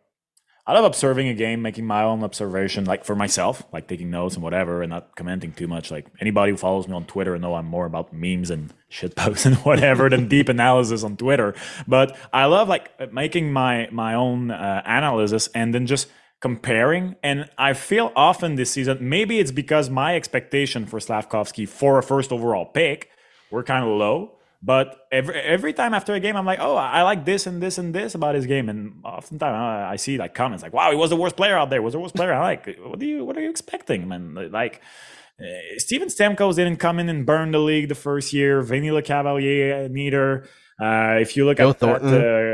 [0.68, 4.36] I love observing a game, making my own observation, like for myself, like taking notes
[4.36, 5.90] and whatever, and not commenting too much.
[5.90, 9.46] Like anybody who follows me on Twitter know I'm more about memes and shit posts
[9.48, 11.56] and whatever than deep analysis on Twitter.
[11.88, 16.08] But I love like making my my own uh, analysis and then just
[16.42, 17.16] comparing.
[17.24, 22.04] And I feel often this season, maybe it's because my expectation for Slavkovsky for a
[22.04, 23.10] first overall pick
[23.52, 24.38] were kind of low.
[24.64, 27.80] But every every time after a game, I'm like, oh, I like this and this
[27.80, 31.10] and this about his game, and oftentimes I see like comments like, wow, he was
[31.10, 31.82] the worst player out there.
[31.82, 32.32] Was the worst player.
[32.32, 34.52] I like, what do you what are you expecting, man?
[34.52, 34.82] Like.
[35.40, 35.46] Uh,
[35.78, 38.62] Steven Stamkos didn't come in and burn the league the first year.
[38.62, 40.48] Vinny Lecavalier neither.
[40.80, 42.14] Uh, if you look Joe at, Thornton.
[42.14, 42.51] at uh,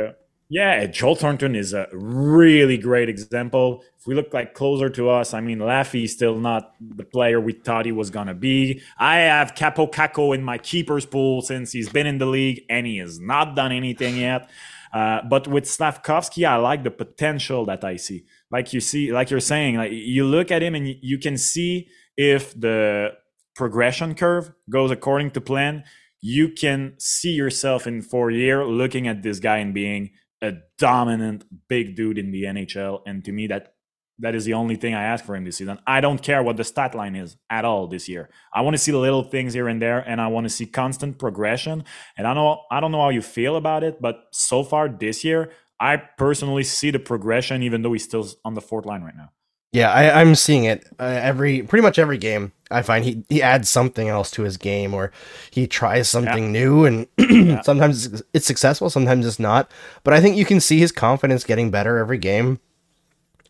[0.50, 3.84] yeah, Joel Thornton is a really great example.
[4.00, 7.52] If we look like closer to us, I mean, Laffy's still not the player we
[7.52, 8.82] thought he was gonna be.
[8.98, 12.88] I have Kaapo Kakko in my keepers pool since he's been in the league, and
[12.88, 14.50] he has not done anything yet.
[14.94, 18.24] Uh, but with Slavkovsky, I like the potential that I see.
[18.50, 21.90] Like you see, like you're saying, like you look at him and you can see
[22.16, 23.10] if the
[23.54, 25.84] progression curve goes according to plan.
[26.22, 31.46] You can see yourself in four year looking at this guy and being a dominant
[31.68, 33.02] big dude in the NHL.
[33.06, 33.74] And to me, that
[34.20, 35.78] that is the only thing I ask for him this season.
[35.86, 38.30] I don't care what the stat line is at all this year.
[38.52, 40.66] I want to see the little things here and there, and I want to see
[40.66, 41.84] constant progression.
[42.18, 45.24] And I know I don't know how you feel about it, but so far this
[45.24, 49.16] year, I personally see the progression, even though he's still on the fourth line right
[49.16, 49.30] now.
[49.72, 52.54] Yeah, I, I'm seeing it uh, every pretty much every game.
[52.72, 55.12] I find he he adds something else to his game, or
[55.52, 56.52] he tries something yeah.
[56.52, 57.62] new, and yeah.
[57.62, 59.70] sometimes it's successful, sometimes it's not.
[60.04, 62.60] But I think you can see his confidence getting better every game.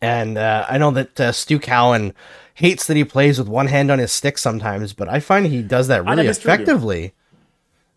[0.02, 2.14] And uh, I know that uh, Stu Cowan
[2.54, 5.62] hates that he plays with one hand on his stick sometimes, but I find he
[5.62, 7.14] does that really effectively.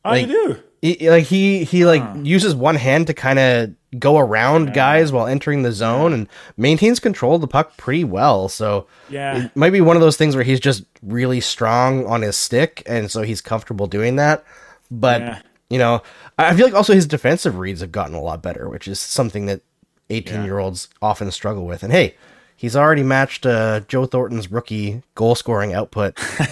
[0.05, 0.63] How like, you do?
[0.83, 2.21] He, like he he like huh.
[2.23, 4.75] uses one hand to kind of go around yeah.
[4.75, 8.49] guys while entering the zone and maintains control of the puck pretty well.
[8.49, 12.23] So yeah, it might be one of those things where he's just really strong on
[12.23, 14.45] his stick, and so he's comfortable doing that.
[14.91, 15.43] But yeah.
[15.69, 16.03] you know,
[16.39, 19.47] I feel like also his defensive reads have gotten a lot better, which is something
[19.47, 19.61] that
[20.09, 21.83] 18 year olds often struggle with.
[21.83, 22.17] And hey,
[22.61, 26.15] he's already matched uh, Joe Thornton's rookie goal scoring output.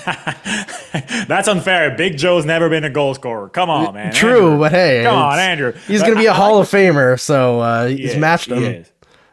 [1.28, 1.94] That's unfair.
[1.96, 3.50] Big Joe's never been a goal scorer.
[3.50, 4.12] Come on, man.
[4.12, 4.58] True, Andrew.
[4.58, 5.72] but hey, come on, Andrew.
[5.86, 8.16] He's going to be a I, Hall I like of Famer, so uh, he's is,
[8.16, 8.86] matched him.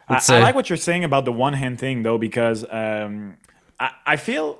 [0.09, 3.37] I, I, like what you're saying about the one hand thing, though, because um,
[3.79, 4.59] I, I, feel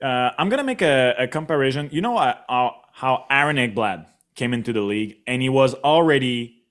[0.00, 1.88] uh, I'm going to make a, a, comparison.
[1.92, 2.34] You know uh,
[2.92, 6.62] how Aaron Ekblad came into the league, and he was already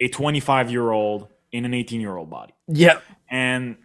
[0.00, 2.52] a 25 year old in an 18 year old body.
[2.68, 3.02] Yep.
[3.28, 3.76] And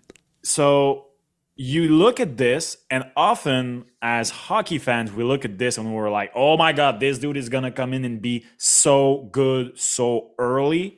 [0.43, 1.07] so
[1.55, 6.09] you look at this, and often as hockey fans, we look at this and we're
[6.09, 9.77] like, oh my God, this dude is going to come in and be so good
[9.77, 10.97] so early.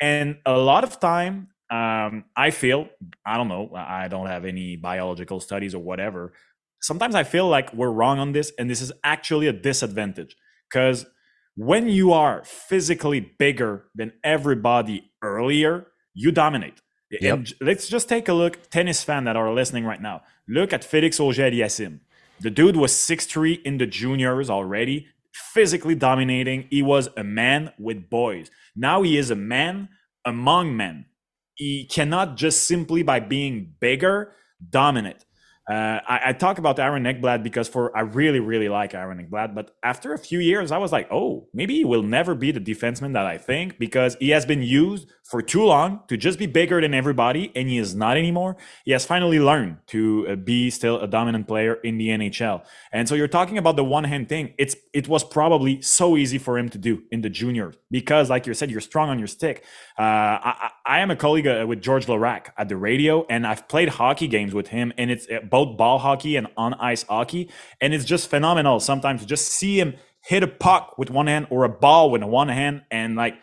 [0.00, 2.88] And a lot of time, um, I feel,
[3.24, 6.32] I don't know, I don't have any biological studies or whatever.
[6.80, 10.34] Sometimes I feel like we're wrong on this, and this is actually a disadvantage
[10.68, 11.06] because
[11.54, 16.80] when you are physically bigger than everybody earlier, you dominate.
[17.10, 17.38] Yep.
[17.38, 20.22] And let's just take a look, tennis fan that are listening right now.
[20.46, 22.00] Look at Felix Auger-Aliassime.
[22.40, 26.66] The dude was 6'3 in the juniors already, physically dominating.
[26.70, 28.50] He was a man with boys.
[28.74, 29.88] Now he is a man
[30.24, 31.06] among men.
[31.54, 34.32] He cannot just simply by being bigger
[34.68, 35.24] dominate.
[35.70, 39.54] Uh, I, I, talk about Aaron Ekblad because for I really really like Aaron Ekblad,
[39.54, 42.60] but after a few years, I was like, oh, maybe he will never be the
[42.60, 46.46] defenseman that I think because he has been used for too long to just be
[46.46, 48.56] bigger than everybody, and he is not anymore.
[48.84, 52.64] He has finally learned to uh, be still a dominant player in the NHL.
[52.90, 54.54] And so you're talking about the one hand thing.
[54.58, 58.48] It's it was probably so easy for him to do in the juniors because, like
[58.48, 59.64] you said, you're strong on your stick.
[59.96, 63.68] Uh, I, I, am a colleague uh, with Georges Laraque at the radio, and I've
[63.68, 67.50] played hockey games with him, and it's uh, both ball hockey and on ice hockey,
[67.80, 68.80] and it's just phenomenal.
[68.80, 72.22] Sometimes to just see him hit a puck with one hand or a ball with
[72.22, 73.36] one hand, and like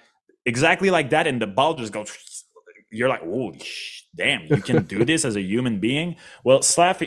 [0.46, 2.16] exactly like that, and the ball just goes.
[2.90, 3.54] You're like, oh,
[4.16, 6.16] damn, you can do this as a human being.
[6.46, 7.04] Well, Slav,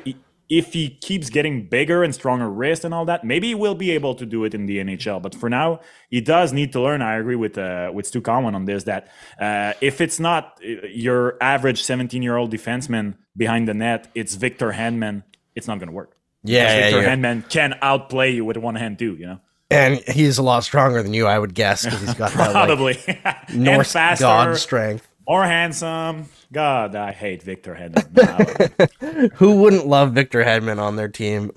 [0.50, 3.92] if he keeps getting bigger and stronger wrist and all that, maybe he will be
[3.92, 5.22] able to do it in the NHL.
[5.22, 7.00] But for now, he does need to learn.
[7.00, 9.08] I agree with uh, with Stu Cowan on this that
[9.40, 14.34] uh, if it's not uh, your average 17 year old defenseman behind the net, it's
[14.34, 15.22] Victor Hedman.
[15.54, 16.16] It's not going to work.
[16.42, 17.16] Yeah, yeah Victor yeah.
[17.16, 19.14] Hedman can outplay you with one hand too.
[19.14, 19.40] You know.
[19.72, 23.24] And he's a lot stronger than you, I would guess, because he's got probably that,
[23.24, 26.28] like, Norse faster, god strength more handsome.
[26.52, 29.30] God, I hate Victor Hedman.
[29.34, 31.52] Who wouldn't love Victor Hedman on their team?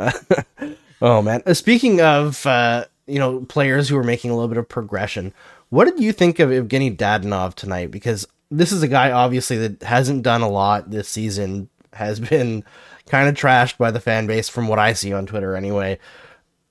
[1.01, 1.41] oh man!
[1.47, 5.33] Uh, speaking of uh, you know players who are making a little bit of progression,
[5.69, 7.89] what did you think of Evgeny Dadonov tonight?
[7.89, 12.63] Because this is a guy obviously that hasn't done a lot this season, has been
[13.07, 15.97] kind of trashed by the fan base from what I see on Twitter anyway.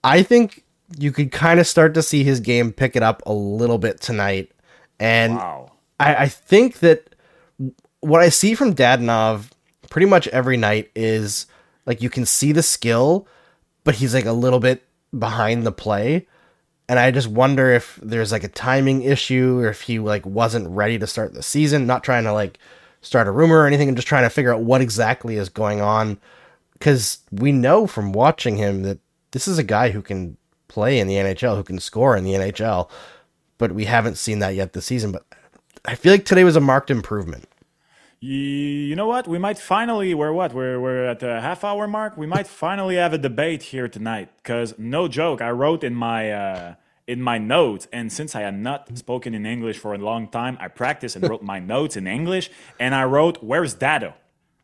[0.05, 0.63] I think
[0.97, 4.01] you could kind of start to see his game pick it up a little bit
[4.01, 4.53] tonight.
[5.01, 5.72] And Wow.
[6.03, 7.15] I, I think that
[8.01, 9.51] what I see from Dadonov
[9.89, 11.47] pretty much every night is
[11.87, 13.27] like you can see the skill,
[13.85, 14.83] but he's like a little bit
[15.17, 16.27] behind the play.
[16.89, 20.69] And I just wonder if there's like a timing issue or if he like wasn't
[20.69, 22.59] ready to start the season, not trying to like
[23.01, 25.81] start a rumor or anything and just trying to figure out what exactly is going
[25.81, 26.19] on.
[26.81, 28.99] Cause we know from watching him that
[29.31, 30.37] this is a guy who can
[30.67, 32.91] play in the NHL, who can score in the NHL,
[33.59, 35.13] but we haven't seen that yet this season.
[35.13, 35.25] But
[35.85, 37.49] I feel like today was a marked improvement.
[38.21, 39.27] You, know what?
[39.27, 40.15] We might finally.
[40.15, 40.55] We're what?
[40.55, 42.17] We're we're at the half hour mark.
[42.17, 44.29] We might finally have a debate here tonight.
[44.37, 46.75] Because no joke, I wrote in my uh,
[47.09, 50.57] in my notes, and since I had not spoken in English for a long time,
[50.61, 52.49] I practiced and wrote my notes in English.
[52.79, 54.15] And I wrote, "Where's Dado?"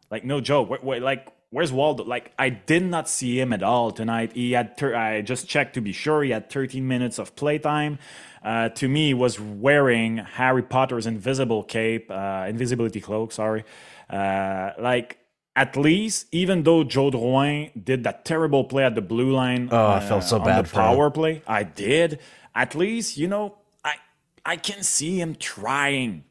[0.09, 0.70] Like no joke.
[0.70, 2.05] Where, where, like where's Waldo?
[2.05, 4.33] Like I did not see him at all tonight.
[4.33, 4.77] He had.
[4.77, 6.23] Ter- I just checked to be sure.
[6.23, 7.99] He had 13 minutes of playtime.
[8.43, 13.33] Uh, to me, was wearing Harry Potter's invisible cape, uh, invisibility cloak.
[13.33, 13.65] Sorry.
[14.09, 15.19] Uh, like
[15.57, 19.69] at least, even though Joe Drouin did that terrible play at the blue line.
[19.73, 20.83] Oh, I felt so bad the for him.
[20.87, 21.43] power play.
[21.49, 22.21] I did.
[22.55, 23.95] At least, you know, I
[24.47, 26.25] I can see him trying.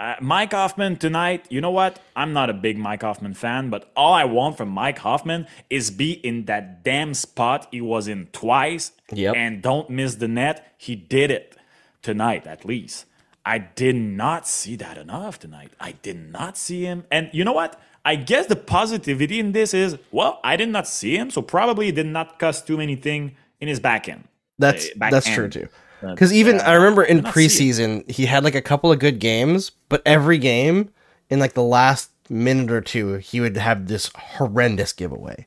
[0.00, 2.00] Uh, Mike Hoffman tonight, you know what?
[2.16, 5.90] I'm not a big Mike Hoffman fan, but all I want from Mike Hoffman is
[5.90, 9.36] be in that damn spot he was in twice Yep.
[9.36, 10.72] and don't miss the net.
[10.78, 11.54] He did it
[12.00, 13.04] tonight, at least.
[13.44, 15.72] I did not see that enough tonight.
[15.78, 17.04] I did not see him.
[17.10, 17.78] And you know what?
[18.02, 21.88] I guess the positivity in this is well, I did not see him, so probably
[21.88, 24.24] it did not cost too many things in his back end.
[24.58, 25.36] That's Uh, back that's end.
[25.36, 25.68] true too.
[26.00, 27.50] Because even uh, I remember in did not see it.
[27.50, 30.90] preseason he had like a couple of good games, but every game
[31.28, 35.46] in like the last minute or two he would have this horrendous giveaway,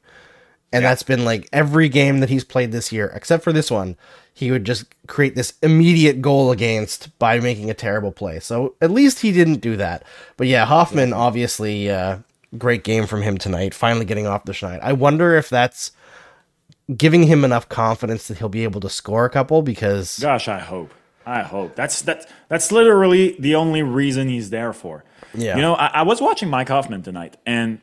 [0.71, 3.95] and that's been like every game that he's played this year, except for this one,
[4.33, 8.39] he would just create this immediate goal against by making a terrible play.
[8.39, 10.03] So at least he didn't do that.
[10.37, 12.19] But yeah, Hoffman obviously uh,
[12.57, 14.79] great game from him tonight, finally getting off the schneid.
[14.81, 15.91] I wonder if that's
[16.97, 20.59] giving him enough confidence that he'll be able to score a couple because Gosh, I
[20.59, 20.93] hope.
[21.25, 21.75] I hope.
[21.75, 22.29] That's that.
[22.49, 25.05] That's literally the only reason he's there for.
[25.33, 25.55] Yeah.
[25.55, 27.79] You know, I, I was watching Mike Hoffman tonight, and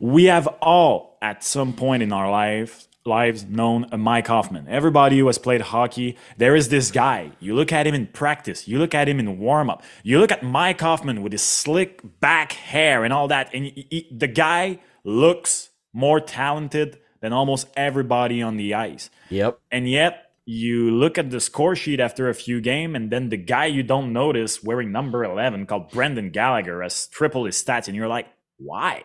[0.00, 4.66] we have all at some point in our life lives known a Mike Hoffman.
[4.68, 7.30] Everybody who has played hockey, there is this guy.
[7.40, 8.66] You look at him in practice.
[8.68, 9.82] You look at him in warm up.
[10.02, 13.86] You look at Mike Hoffman with his slick back hair and all that, and he-
[13.88, 19.10] he- the guy looks more talented than almost everybody on the ice.
[19.28, 19.58] Yep.
[19.70, 23.36] And yet you look at the score sheet after a few games, and then the
[23.36, 27.96] guy you don't notice wearing number 11 called Brendan Gallagher has triple his stats, and
[27.96, 29.04] you're like, why?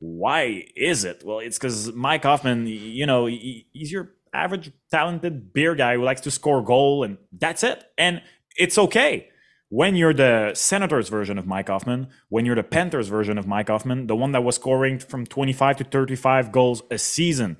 [0.00, 1.22] Why is it?
[1.24, 6.02] Well, it's because Mike Hoffman, you know, he- he's your average talented beer guy who
[6.02, 7.82] likes to score goal, and that's it.
[7.96, 8.20] And
[8.56, 9.28] it's okay.
[9.74, 13.66] When you're the Senators version of Mike Hoffman, when you're the Panthers version of Mike
[13.66, 17.56] Hoffman, the one that was scoring from 25 to 35 goals a season,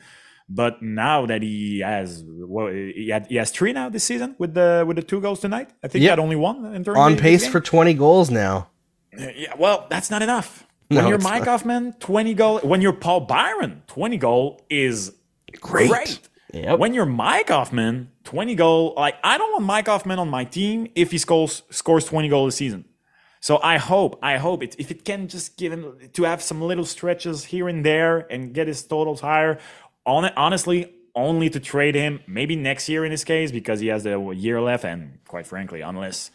[0.49, 4.55] but now that he has, well, he, had, he has three now this season with
[4.55, 5.71] the with the two goals tonight.
[5.83, 8.69] I think he had only one in On pace for 20 goals now.
[9.19, 10.69] Uh, yeah, well, that's not enough.
[10.87, 11.49] When No, you're Mike not.
[11.49, 12.59] Hoffman, 20 goal.
[12.61, 15.13] When you're Paul Byron, 20 goal is
[15.61, 16.21] great.
[16.55, 16.79] Yep.
[16.79, 20.89] When you're Mike Hoffman, 20 goal, like I don't want Mike Hoffman on my team
[20.95, 22.85] if he scores scores 20 goals a season.
[23.41, 26.63] So I hope, I hope it, if it can just give him to have some
[26.63, 29.59] little stretches here and there and get his totals higher.
[30.07, 34.07] On honestly, only to trade him maybe next year in this case because he has
[34.07, 36.31] a year left, and quite frankly, unless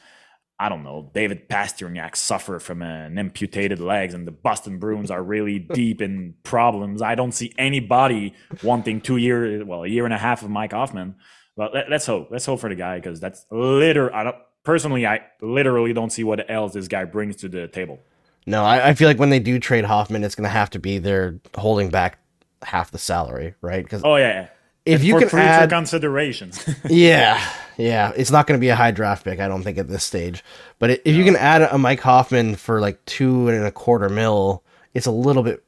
[0.62, 5.24] I don't know, David Pastrnak suffer from an amputated legs and the Boston Bruins are
[5.24, 7.02] really deep in problems.
[7.02, 10.74] I don't see anybody wanting two year, well, a year and a half of Mike
[10.74, 11.16] Hoffman.
[11.56, 12.28] But let, us hope.
[12.30, 16.24] Let's hope for the guy because that's literally, I don't, personally, I literally don't see
[16.24, 18.00] what else this guy brings to the table.
[18.46, 20.80] No, I, I feel like when they do trade Hoffman, it's going to have to
[20.80, 22.20] be they're holding back
[22.64, 23.84] half the salary, right?
[23.84, 24.50] Because Oh, yeah.
[24.86, 26.68] If you can future add, considerations.
[26.90, 27.42] yeah,
[27.78, 30.04] yeah, it's not going to be a high draft pick, I don't think, at this
[30.04, 30.44] stage.
[30.80, 34.64] But if you can add a Mike Hoffman for like two and a quarter mil,
[34.94, 35.64] it's a little bit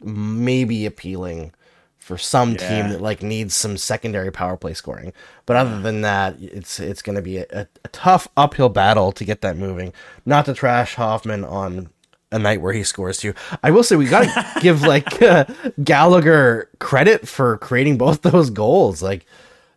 [0.00, 1.52] maybe appealing
[1.98, 2.68] for some Yeah.
[2.68, 5.12] team that like needs some secondary power play scoring.
[5.44, 9.10] But other than that, it's it's going to be a, a, a tough uphill battle
[9.12, 9.92] to get that moving.
[10.24, 11.88] Not to trash Hoffman on
[12.32, 13.34] a night where he scores two.
[13.62, 15.44] I will say we got to give like uh,
[15.82, 19.02] Gallagher credit for creating both those goals.
[19.02, 19.26] Like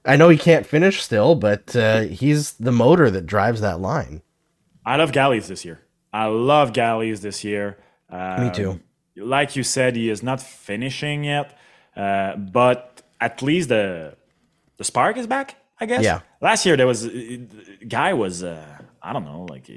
[0.06, 4.22] I know he can't finish still, but uh, he's the motor that drives that line.
[4.86, 5.82] I love Galleys this year.
[6.12, 7.78] I love Gallies this year.
[8.10, 8.80] Um, Me too.
[9.16, 11.58] Like you said, he is not finishing yet,
[11.96, 14.16] uh, but at least the
[14.78, 15.56] the spark is back.
[15.80, 16.04] I guess.
[16.04, 16.22] Yeah.
[16.42, 17.08] Last year there was
[17.88, 18.66] guy was uh,
[19.02, 19.70] I don't know like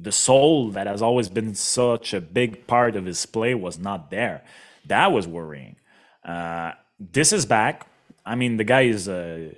[0.00, 4.10] the soul that has always been such a big part of his play was not
[4.10, 4.42] there.
[4.86, 5.76] That was worrying.
[6.24, 7.86] Uh, this is back.
[8.24, 9.08] I mean, the guy is.
[9.08, 9.50] Uh,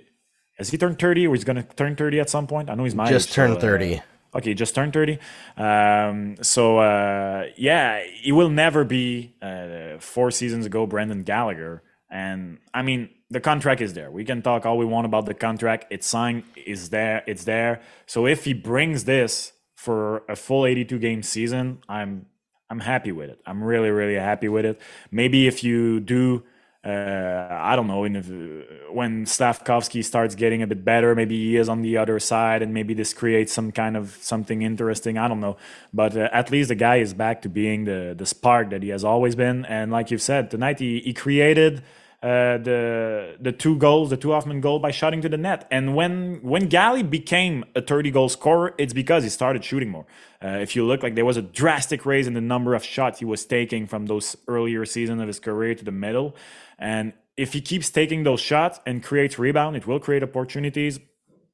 [0.59, 2.70] has he turned 30 or he's going to turn 30 at some point?
[2.70, 4.03] I know he's my Just age, turned so, uh, 30.
[4.37, 5.18] okay, just turned 30.
[5.57, 11.83] Um, so, uh, yeah, he will never be uh, four seasons ago Brendan Gallagher.
[12.09, 14.12] And I mean, the contract is there.
[14.12, 15.87] We can talk all we want about the contract.
[15.91, 17.81] It's signed, is there, it's there.
[18.07, 19.53] So if he brings this
[19.85, 22.26] for a full 82 game season, I'm
[22.70, 23.39] I'm happy with it.
[23.47, 24.80] I'm really really happy with it.
[25.11, 26.45] Maybe if you do
[26.85, 31.57] uh, I don't know, in the, when Slavkovsky starts getting a bit better, maybe he
[31.57, 35.16] is on the other side, and maybe this creates some kind of something interesting.
[35.16, 35.57] I don't know,
[35.95, 38.91] but uh, at least the guy is back to being the the spark that he
[38.91, 39.64] has always been.
[39.64, 41.82] And like you've said, tonight he, he created
[42.25, 45.68] uh, the the two goals, the two Hoffman goal by shooting to the net.
[45.70, 50.07] And when when Gally became a 30 goal scorer, it's because he started shooting more.
[50.43, 53.18] Uh, if you look, like there was a drastic raise in the number of shots
[53.18, 56.35] he was taking from those earlier seasons of his career to the middle.
[56.79, 61.01] And if he keeps taking those shots and creates rebound, it will create opportunities.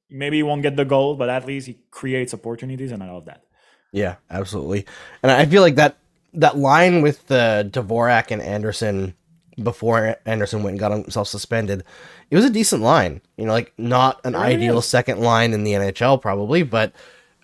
[0.09, 3.25] Maybe he won't get the goal, but at least he creates opportunities, and I love
[3.25, 3.43] that.
[3.91, 4.87] Yeah, absolutely.
[5.25, 5.99] And I feel like that
[6.35, 9.15] that line with uh, Dvorak and Anderson
[9.63, 11.85] before Anderson went and got himself suspended,
[12.31, 13.21] it was a decent line.
[13.37, 14.87] You know, like not an really ideal is.
[14.87, 16.93] second line in the NHL probably, but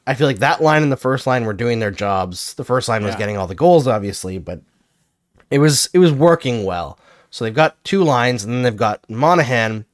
[0.06, 2.54] I feel like that line and the first line were doing their jobs.
[2.54, 4.60] The first line was getting all the goals, obviously, but
[5.50, 6.98] it was it was working well.
[7.30, 9.84] So they've got two lines, and then they've got Monahan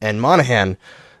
[0.00, 0.78] and Monahan,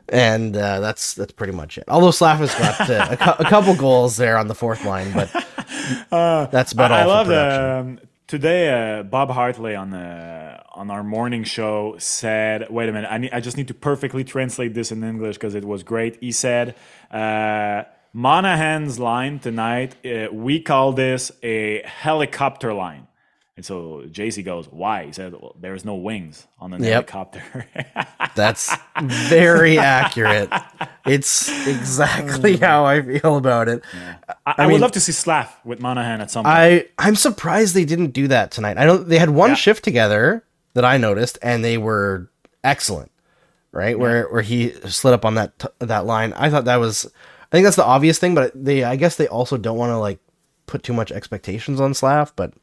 [0.08, 1.84] and uh, that's that's pretty much it.
[1.88, 5.12] Although Slav has got uh, a, cou- a couple goals there on the fourth line,
[5.12, 5.30] but
[6.10, 7.98] that's about I, I love production.
[8.02, 8.70] um, today.
[8.70, 13.32] Uh, Bob Hartley on the on our morning show said, "Wait a minute, I need,
[13.32, 16.76] I just need to perfectly translate this in English because it was great." He said,
[17.10, 23.09] uh, "Monahan's line tonight, uh, we call this a helicopter line."
[23.60, 27.10] And so JC goes, "Why?" He said, well, "There's no wings on the Yep.
[27.10, 27.66] helicopter."
[28.34, 30.48] That's very accurate.
[31.04, 33.82] It's exactly oh, how I feel about it.
[34.46, 36.56] I, I, mean- would love to see Slav with Monahan at some point.
[36.56, 38.78] I I'm surprised they didn't do that tonight.
[38.78, 39.56] I know they had one Yeah.
[39.56, 40.42] shift together
[40.72, 42.30] that I noticed, and they were
[42.64, 43.10] excellent.
[43.72, 47.04] Right where where he slid up on that t- that line, I thought that was.
[47.52, 49.98] I think that's the obvious thing, but they I guess they also don't want to
[49.98, 50.18] like
[50.64, 52.32] put too much expectations on Slav.
[52.36, 52.54] But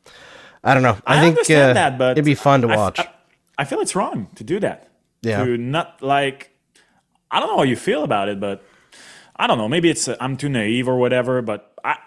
[0.63, 0.97] I don't know.
[1.05, 2.99] I, I think uh, that, but it'd be fun to I watch.
[2.99, 3.09] I,
[3.57, 4.89] I feel it's wrong to do that.
[5.21, 5.43] Yeah.
[5.43, 6.51] To not like,
[7.31, 8.63] I don't know how you feel about it, but
[9.35, 9.67] I don't know.
[9.67, 11.97] Maybe it's uh, I'm too naive or whatever, but I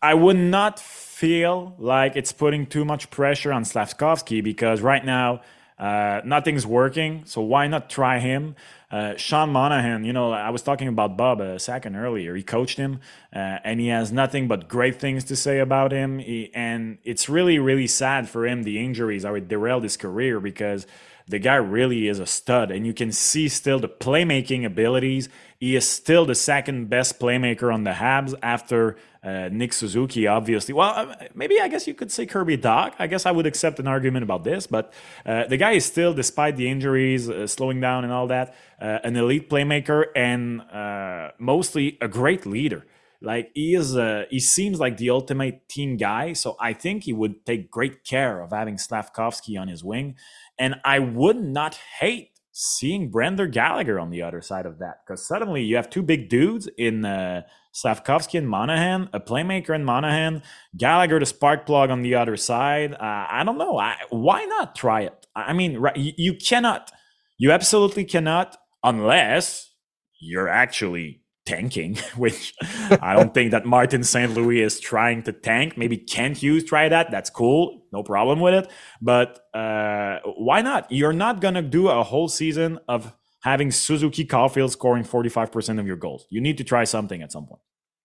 [0.00, 5.42] I would not feel like it's putting too much pressure on Slavkovsky because right now
[5.78, 7.22] uh, nothing's working.
[7.24, 8.56] So why not try him?
[8.90, 12.34] Uh, Sean Monahan, you know, I was talking about Bob a second earlier.
[12.34, 13.00] He coached him,
[13.34, 16.18] uh, and he has nothing but great things to say about him.
[16.18, 18.64] He, and it's really, really sad for him.
[18.64, 20.86] The injuries are derailed his career because
[21.26, 25.28] the guy really is a stud, and you can see still the playmaking abilities.
[25.58, 30.74] He is still the second best playmaker on the Habs after uh, Nick Suzuki, obviously.
[30.74, 32.94] Well, uh, maybe I guess you could say Kirby Dach.
[32.98, 34.92] I guess I would accept an argument about this, but
[35.24, 38.98] uh, the guy is still, despite the injuries, uh, slowing down and all that, uh,
[39.04, 42.84] an elite playmaker and uh, mostly a great leader.
[43.20, 43.96] Like he is,
[44.30, 46.32] he seems like the ultimate team guy.
[46.32, 50.16] So I think he would take great care of having Slavkovsky on his wing,
[50.58, 55.26] and I would not hate seeing Brendan Gallagher on the other side of that because
[55.26, 57.42] suddenly you have two big dudes in uh,
[57.72, 60.42] Slavkovsky and Monahan, a playmaker in Monahan,
[60.76, 62.92] Gallagher the spark plug on the other side.
[62.92, 63.78] Uh, I don't know.
[63.78, 65.26] I, why not try it?
[65.34, 66.92] I mean, right, you, you cannot,
[67.38, 69.72] you absolutely cannot, unless
[70.20, 72.54] you're actually tanking, which
[73.00, 74.32] I don't think that Martin St.
[74.34, 75.76] Louis is trying to tank.
[75.76, 77.10] Maybe Kent Hughes try that.
[77.10, 77.86] That's cool.
[77.92, 78.70] No problem with it.
[79.00, 80.90] But uh, why not?
[80.90, 85.86] You're not going to do a whole season of having Suzuki Caufield scoring 45% of
[85.86, 86.26] your goals.
[86.30, 87.60] You need to try something at some point.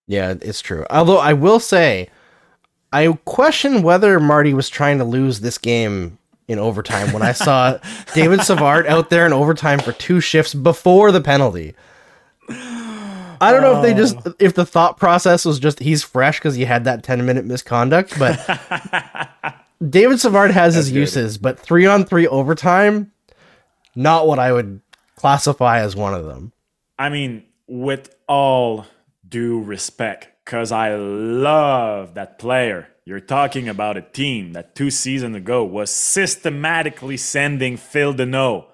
[0.06, 0.84] Yeah, it's true.
[0.90, 2.08] Although I will say,
[2.92, 6.18] I question whether Marty was trying to lose this game
[6.48, 7.78] in overtime when I saw
[8.14, 11.74] David Savard out there in overtime for two shifts before the penalty.
[13.40, 14.34] I don't know if they just oh.
[14.40, 18.18] if the thought process was just he's fresh because he had that 10 minute misconduct,
[18.18, 18.36] but
[19.88, 20.96] David Savard has his good.
[20.96, 23.12] uses, but three on three overtime,
[23.94, 24.80] not what I would
[25.18, 26.52] classify as one of them.
[26.98, 28.86] I mean, with all
[29.28, 32.88] due respect, because I love that player.
[33.04, 38.66] You're talking about a team that two seasons ago was systematically sending Phil Danault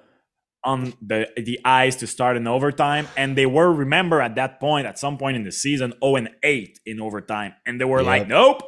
[0.65, 4.87] on the the ice to start in overtime, and they were remember at that point,
[4.87, 8.07] at some point in the season, 0 and 8 in overtime, and they were Yep.
[8.07, 8.63] like, "Nope,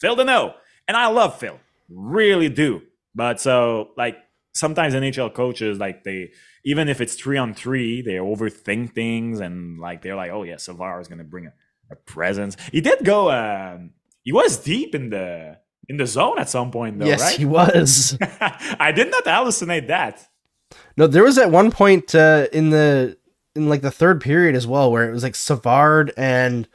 [0.00, 0.54] Phil Danault,"
[0.86, 2.82] and I love Phil, really do.
[3.14, 4.18] But so like
[4.52, 6.30] sometimes NHL coaches like they
[6.64, 10.56] even if it's three on three, they overthink things and like they're like, "Oh yeah,
[10.56, 11.52] Savard is gonna bring a,
[11.90, 13.30] a presence." He did go.
[13.30, 13.90] Um,
[14.22, 15.58] he was deep in the
[15.88, 17.36] in the zone at some point, though, yes, right?
[17.36, 18.16] he was.
[18.40, 20.26] I did not hallucinate that.
[20.96, 23.18] No, there was at one point uh, in the
[23.54, 26.66] in like the third period as well where it was like Savard and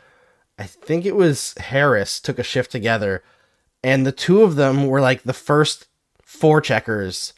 [0.57, 3.23] I think it was Harris took a shift together,
[3.83, 5.87] and the two of them were like the first
[6.21, 7.33] four checkers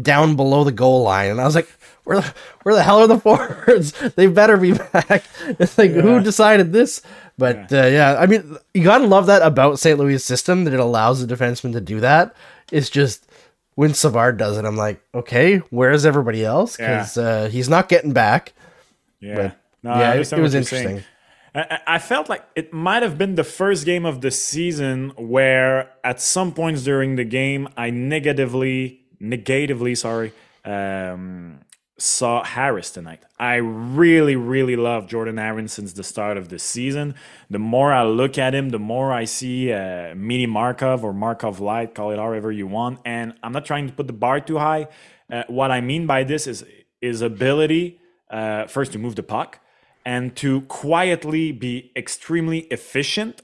[0.00, 1.70] down below the goal line, and I was like,
[2.06, 3.92] where the where the hell are the forwards?
[4.16, 5.24] they better be back.
[5.58, 7.02] It's like who decided this?
[7.36, 7.82] But yeah.
[7.82, 9.98] Uh, yeah, I mean, you gotta love that about St.
[9.98, 12.34] Louis' system that it allows the defenseman to do that.
[12.72, 13.26] It's just
[13.74, 16.76] when Savard does it, I'm like, okay, where's everybody else?
[16.76, 18.54] Because uh, he's not getting back.
[19.20, 20.62] Yeah, But, no, yeah, it, it was what you're saying.
[20.62, 21.04] interesting.
[21.86, 26.20] I felt like it might have been the first game of the season where, at
[26.20, 30.32] some points during the game, I negatively, negatively, sorry,
[30.66, 31.60] um,
[31.98, 33.22] saw Harris tonight.
[33.38, 37.14] I really, really love Jordan Harris since the start of the season.
[37.48, 41.60] The more I look at him, the more I see uh, mini Markov or Markov
[41.60, 43.00] light, call it however you want.
[43.04, 44.88] And I'm not trying to put the bar too high.
[45.30, 46.64] Uh, what I mean by this is
[47.00, 47.98] his ability
[48.30, 49.60] uh, first to move the puck
[50.04, 53.42] and to quietly be extremely efficient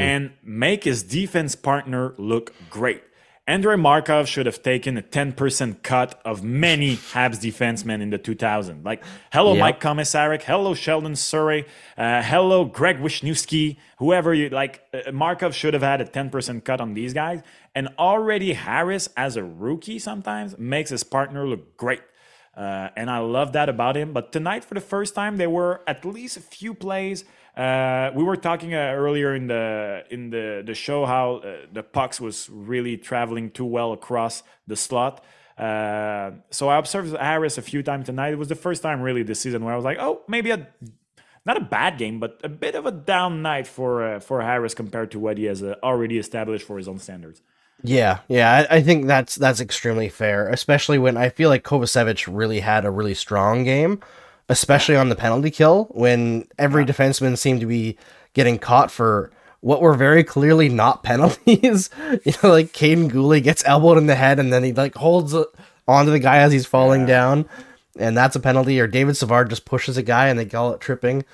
[0.00, 3.02] and make his defense partner look great.
[3.46, 8.84] Andrei Markov should have taken a 10% cut of many Habs defensemen in the 2000.
[8.84, 9.60] Like, hello, Yep.
[9.60, 10.42] Mike Komisarek.
[10.42, 11.64] Hello, Sheldon Souray.
[11.98, 13.76] Uh, hello, Greg Wisniewski.
[13.98, 17.42] Whoever you like, uh, Markov should have had a 10% cut on these guys.
[17.74, 22.02] And already Harris, as a rookie, sometimes makes his partner look great.
[22.56, 24.12] Uh, and I love that about him.
[24.12, 27.24] But tonight, for the first time, there were at least a few plays.
[27.56, 31.82] Uh, we were talking uh, earlier in the in the the show how uh, the
[31.82, 35.24] pucks was really traveling too well across the slot.
[35.58, 38.32] Uh, so I observed Harris a few times tonight.
[38.32, 40.66] It was the first time really this season where I was like, oh, maybe a
[41.44, 44.74] not a bad game, but a bit of a down night for uh, for Harris
[44.74, 47.42] compared to what he has uh, already established for his own standards.
[47.82, 52.28] Yeah, yeah, I, I think that's that's extremely fair, especially when I feel like Kovacevic
[52.30, 54.00] really had a really strong game,
[54.50, 57.96] especially on the penalty kill when every defenseman seemed to be
[58.34, 59.30] getting caught for
[59.60, 61.88] what were very clearly not penalties.
[62.24, 65.34] you know, like Kaiden Guhle gets elbowed in the head and then he like holds
[65.86, 67.48] onto the guy as he's falling down,
[67.96, 68.80] and that's a penalty.
[68.80, 71.24] Or David Savard just pushes a guy and they call it tripping.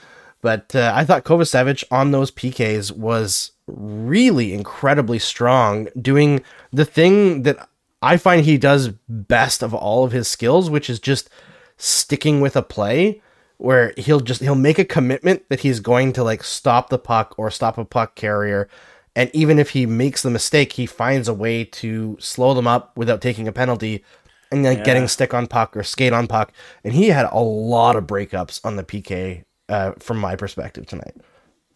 [0.43, 7.43] But uh, I thought Kovacevic on those PKs was really incredibly strong, doing the thing
[7.43, 7.67] that
[8.03, 11.31] I find he does best of all of his skills, which is just
[11.77, 13.21] sticking with a play
[13.59, 17.35] where he'll just he'll make a commitment that he's going to like stop the puck
[17.39, 18.69] or stop a puck carrier
[19.15, 22.97] and even if he makes the mistake he finds a way to slow them up
[22.97, 24.05] without taking a penalty
[24.53, 26.53] and like getting stick on puck or skate on puck
[26.85, 31.15] and he had a lot of breakups on the PK uh, from my perspective tonight.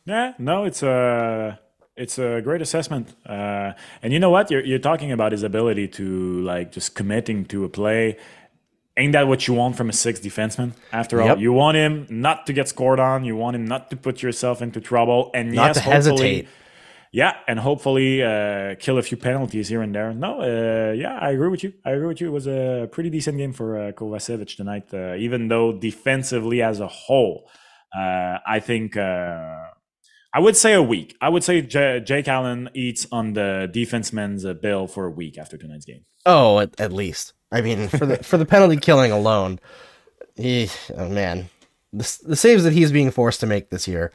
[0.07, 1.59] Yeah, no, it's a
[1.97, 3.15] it's a great assessment.
[3.27, 3.73] Uh,
[4.03, 4.51] and you know what?
[4.51, 8.17] You're you're talking about his ability to like just committing to a play.
[9.01, 10.71] Ain't that what you want from a sixth defenseman?
[10.93, 11.39] After all, Yep.
[11.45, 13.25] you want him not to get scored on.
[13.25, 16.49] You want him not to put yourself into trouble, and Not yes, to hopefully- hesitate.
[17.13, 20.15] Yeah, and hopefully uh, kill a few penalties here and there.
[20.15, 21.73] No, uh, yeah, I agree with you.
[21.85, 22.29] I agree with you.
[22.29, 26.79] It was a pretty decent game for uh, Kovacevic tonight, uh, even though defensively as
[26.79, 27.51] a whole,
[27.99, 29.57] uh, I think uh,
[30.33, 31.17] I would say a week.
[31.21, 35.37] I would say J- Jake Allen eats on the defenseman's uh, bill for a week
[35.37, 36.05] after tonight's game.
[36.25, 37.33] Oh, at, at least.
[37.53, 39.61] I mean, for the for the penalty killing alone,
[40.37, 41.49] he oh man,
[41.93, 44.13] the the saves that he's being forced to make this year.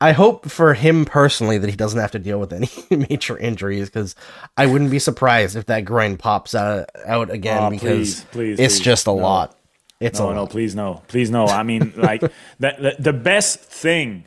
[0.00, 2.68] I hope for him personally that he doesn't have to deal with any
[3.08, 4.16] major injuries because
[4.56, 8.60] I wouldn't be surprised if that groin pops out out again Oh, because please, please,
[8.60, 8.84] it's please.
[8.84, 9.16] just a No.
[9.16, 9.56] lot.
[10.00, 10.50] It's No, a no, lot.
[10.50, 11.46] please no, please no.
[11.46, 14.24] I mean, like the, the the best thing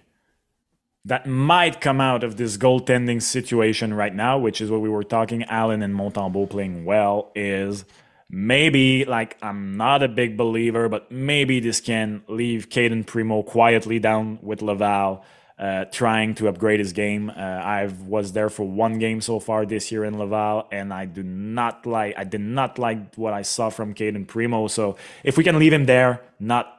[1.04, 5.04] that might come out of this goaltending situation right now, which is what we were
[5.04, 7.84] talking, Allen and Montembeault playing well, is
[8.30, 14.00] maybe like I'm not a big believer, but maybe this can leave Cayden Primeau quietly
[14.00, 15.24] down with Laval.
[15.58, 17.30] Uh, trying to upgrade his game.
[17.30, 21.06] Uh, I was there for one game so far this year in Laval, and I
[21.06, 22.16] do not like.
[22.18, 24.68] I did not like what I saw from Cayden Primeau.
[24.68, 26.75] So if we can leave him there, not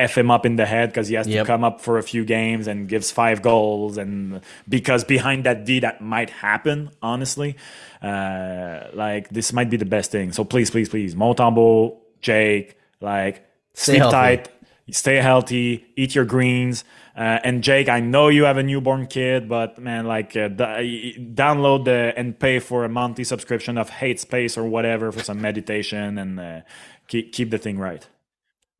[0.00, 1.44] f him up in the head because he has Yep.
[1.44, 5.64] to come up for a few games and gives five goals, and because behind that
[5.64, 6.90] D that might happen.
[7.02, 7.56] Honestly,
[8.02, 10.32] uh, like this might be the best thing.
[10.32, 13.44] So please, please, please, Montembeault, Jake, like
[13.74, 14.16] Stay sleep healthy.
[14.16, 14.48] tight,
[14.90, 16.84] stay healthy, eat your greens.
[17.16, 21.16] Uh, and Jake, I know you have a newborn kid, but man, like, uh, d-
[21.34, 26.16] download the and pay for a monthly subscription of Headspace or whatever for some meditation
[26.18, 26.60] and uh,
[27.08, 28.06] keep keep the thing right.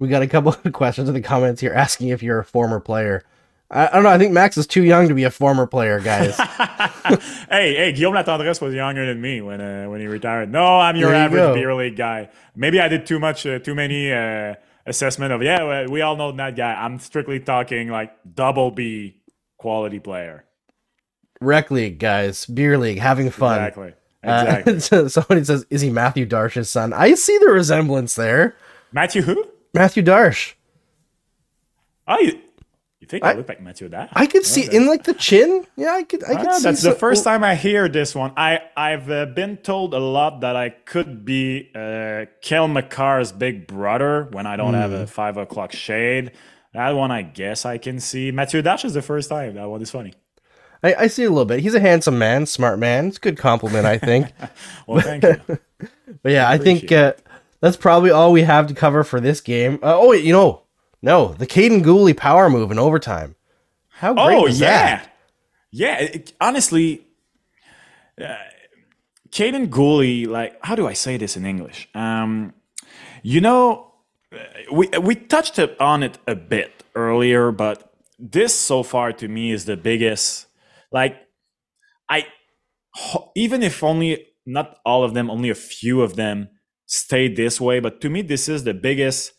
[0.00, 2.80] We got a couple of questions in the comments here asking if you're a former
[2.80, 3.22] player.
[3.70, 4.08] I, I don't know.
[4.08, 6.36] I think Max is too young to be a former player, guys.
[7.48, 10.50] hey, hey, Guillaume Latendresse was younger than me when uh, when he retired.
[10.50, 12.30] No, I'm your There average beer league guy.
[12.56, 14.54] Maybe I did too much, uh, too many uh,
[14.86, 15.86] assessment of yeah.
[15.86, 16.72] We all know that guy.
[16.72, 19.20] I'm strictly talking like double B
[19.58, 20.44] quality player.
[21.40, 22.46] Rec league, guys.
[22.46, 23.58] Beer league, having fun.
[23.58, 23.88] Exactly.
[23.88, 23.92] Uh,
[24.22, 24.80] Exactly.
[24.80, 28.54] so somebody says, "Is he Mathieu Darche's son?" I see the resemblance there.
[28.92, 29.46] Matthew who?
[29.74, 30.54] Mathieu Darche.
[32.06, 34.08] I you, think I, I- look like Mathieu Darche?
[34.12, 35.64] I could see in like the chin.
[35.76, 36.24] Yeah, I could.
[36.24, 36.62] I could Ah, see.
[36.64, 38.32] that's the some- first time I hear this one.
[38.36, 43.66] I I've uh, been told a lot that I could be uh, Cale Makar's big
[43.66, 46.32] brother when I don't have a five o'clock shade.
[46.72, 48.30] That one, I guess I can see.
[48.30, 49.54] Mathieu Darche is the first time.
[49.54, 50.14] That one is funny.
[50.82, 51.60] I, I see a little bit.
[51.60, 53.08] He's a handsome man, smart man.
[53.08, 54.32] It's a good compliment, I think.
[54.86, 55.36] Well, thank you.
[56.22, 57.12] But yeah, I think uh,
[57.60, 59.78] that's probably all we have to cover for this game.
[59.82, 60.62] Uh, oh, wait, you know,
[61.02, 63.36] no, the Kaiden Guhle power move in overtime.
[63.88, 65.16] How great oh was yeah, that?
[65.70, 65.98] yeah.
[65.98, 67.06] it- honestly,
[68.20, 68.34] uh,
[69.30, 71.88] Kaiden Guhle, like, how do I say this in English?
[71.94, 72.54] Um,
[73.22, 73.92] you know,
[74.32, 74.38] uh,
[74.72, 79.64] we we touched on it a bit earlier, but this so far to me is
[79.66, 80.46] the biggest.
[80.92, 81.16] Like,
[82.08, 82.26] I
[83.34, 86.48] even if only not all of them, only a few of them
[86.90, 89.32] stayed this way, but to me, this is the biggest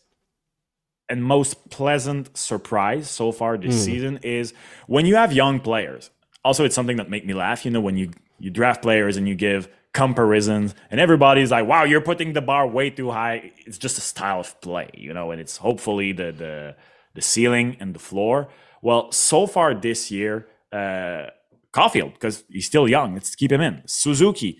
[1.08, 4.54] and most pleasant surprise so far this season is
[4.86, 6.10] when you have young players.
[6.44, 7.64] Also, it's something that make me laugh.
[7.64, 11.84] You know, when you you draft players and you give comparisons, and everybody's like, "Wow,
[11.84, 15.30] you're putting the bar way too high." It's just a style of play, you know,
[15.30, 16.76] and it's hopefully the the
[17.14, 18.48] the ceiling and the floor.
[18.80, 21.26] Well, so far this year, uh,
[21.74, 23.12] Caufield because he's still young.
[23.14, 23.82] Let's keep him in.
[23.86, 24.58] Suzuki,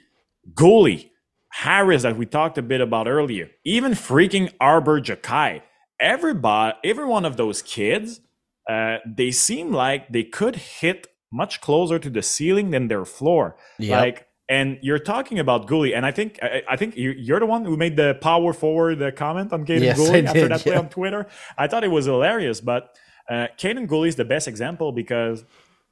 [0.55, 1.09] Guhle,
[1.53, 5.63] Harris that we talked a bit about earlier, even freaking Arber Xhekaj.
[6.01, 8.21] Everybody, every one of those kids,
[8.69, 13.57] uh, they seem like they could hit much closer to the ceiling than their floor.
[13.79, 14.01] Yep.
[14.01, 17.47] Like, and you're talking about Guhle, and I think I, I think you- you're the
[17.47, 20.89] one who made the power forward uh, comment on Kaiden Yes, after that play on
[20.89, 21.27] Twitter.
[21.57, 22.97] I thought it was hilarious, but
[23.31, 25.45] uh, Kaiden Guhle is the best example because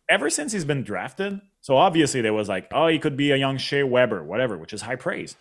[0.09, 3.37] ever since he's been drafted, so obviously there was like, oh, he could be a
[3.37, 5.37] young Shea Weber, whatever, which is high praise.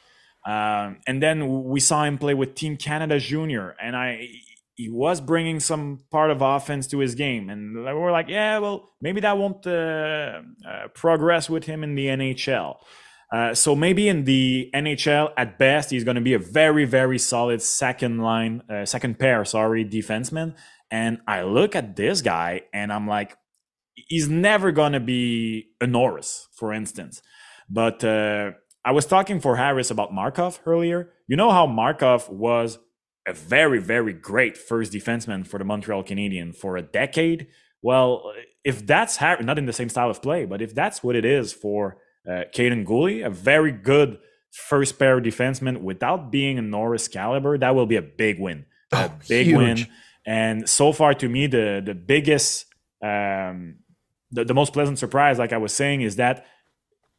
[0.46, 4.28] Um, and then we saw him play with Team Canada Junior, and I
[4.76, 8.60] he was bringing some part of offense to his game, and we were like, yeah,
[8.60, 12.78] well, maybe that won't uh, uh, progress with him in the NHL.
[13.32, 17.20] Uh, so maybe in the NHL, at best, he's going to be a very, very
[17.20, 20.56] solid second line, uh, second pair, sorry, defenseman.
[20.90, 23.38] And I look at this guy, and I'm like,
[23.94, 27.22] he's never going to be a Norris, for instance.
[27.70, 28.52] But uh,
[28.90, 31.12] I was talking for Harris about Markov earlier.
[31.28, 32.80] You know how Markov was
[33.28, 37.46] a very, very great first defenseman for the Montreal Canadiens for a decade.
[37.84, 38.34] Well,
[38.64, 41.24] if that's Har- not in the same style of play, but if that's what it
[41.24, 44.18] is for uh, Kaiden Guhle, a very good
[44.52, 48.66] first pair defenseman without being a Norris caliber, that will be a big win.
[48.92, 49.58] A Oh, big huge.
[49.58, 49.88] win.
[50.26, 52.66] And so far, to me, the the biggest,
[53.04, 53.76] um,
[54.32, 56.48] the, the most pleasant surprise, like I was saying, is that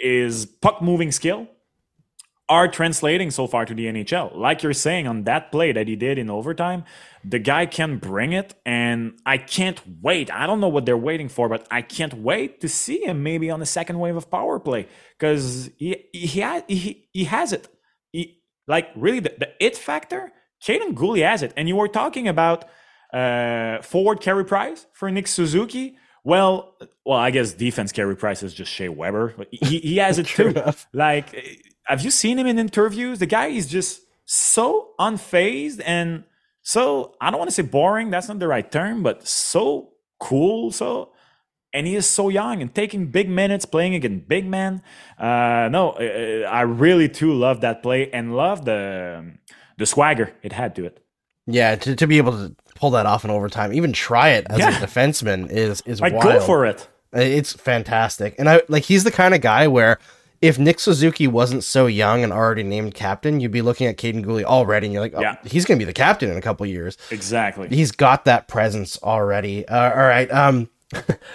[0.01, 1.47] is puck moving skill
[2.51, 4.37] are translating so far to the NHL.
[4.37, 6.85] Like you're saying on that play that he did in overtime,
[7.25, 10.31] the guy can bring it, and I can't wait.
[10.33, 13.51] I don't know what they're waiting for, but I can't wait to see him maybe
[13.51, 14.89] on the second wave of power play
[15.19, 16.27] because he he
[16.69, 17.69] he, he has it.
[18.13, 20.33] He, like really the, the it factor.
[20.63, 22.65] Kaiden Guhle has it, and you were talking about
[23.15, 25.97] uh, forward Carey Price for Nick Suzuki.
[26.25, 29.35] Well, well, I guess defense Carey Price is just Shea Weber.
[29.37, 30.49] But He, he has it too.
[30.49, 30.87] enough.
[30.93, 33.19] Like, have you seen him in interviews?
[33.19, 36.25] The guy is just so unfazed and
[36.63, 38.11] so I don't want to say boring.
[38.11, 40.71] That's not the right term, but so cool.
[40.71, 41.11] So,
[41.73, 44.83] and he is so young and taking big minutes, playing against big men.
[45.19, 49.33] Uh, no, uh, I really too love that play and love the
[49.79, 51.03] the swagger it had to it.
[51.47, 54.59] Yeah, to, to be able to pull that off in overtime, even try it as
[54.59, 54.69] Yeah.
[54.69, 56.25] a defenseman is is Like, wild.
[56.25, 56.87] go for it.
[57.13, 59.99] It's fantastic, and I like he's the kind of guy where
[60.43, 64.25] if Nick Suzuki wasn't so young and already named captain, you'd be looking at Kaiden
[64.25, 65.37] Guhle already, and you're like, oh, Yeah.
[65.45, 66.97] he's going to be the captain in a couple years.
[67.11, 67.69] Exactly.
[67.69, 69.69] He's got that presence already.
[69.69, 70.31] Uh, all right.
[70.31, 70.71] Um,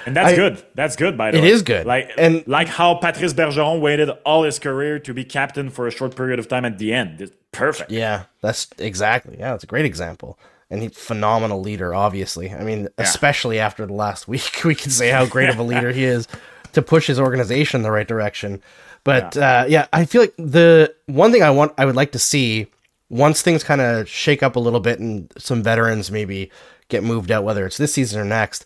[0.06, 0.64] And that's I- good.
[0.74, 1.48] That's good, by the It way.
[1.48, 1.86] It is good.
[1.86, 5.92] Like And- like how Patrice Bergeron waited all his career to be captain for a
[5.92, 7.22] short period of time at the end.
[7.22, 7.92] It's perfect.
[7.92, 9.38] yeah, that's exactly.
[9.40, 10.40] Yeah, that's a great example.
[10.72, 12.52] And he phenomenal leader, obviously.
[12.52, 15.92] I mean, especially after the last week, we can say how great of a leader
[15.92, 16.28] he is
[16.74, 18.62] to push his organization in the right direction.
[19.06, 22.12] But yeah, uh, yeah I feel like the one thing I want, I would like
[22.12, 22.68] to see
[23.10, 26.52] once things kind of shake up a little bit and some veterans maybe
[26.90, 28.66] get moved out, whether it's this season or next.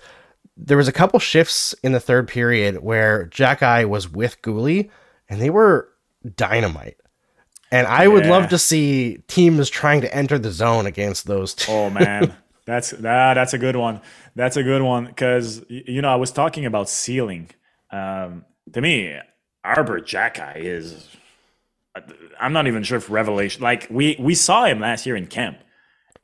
[0.58, 4.90] There was a couple shifts in the third period where Xhekaj was with Guhle,
[5.30, 5.90] and they were
[6.36, 6.98] dynamite.
[7.72, 11.72] And I would love to see teams trying to enter the zone against those two.
[11.72, 12.36] Oh man,
[12.66, 14.02] that's that, that's a good one.
[14.36, 17.50] That's a good one because you know I was talking about ceiling.
[17.92, 19.16] Um, to me,
[19.78, 21.08] Arber Xhekaj is.
[22.40, 23.62] I'm not even sure if revelation.
[23.62, 25.60] Like we we saw him last year in camp,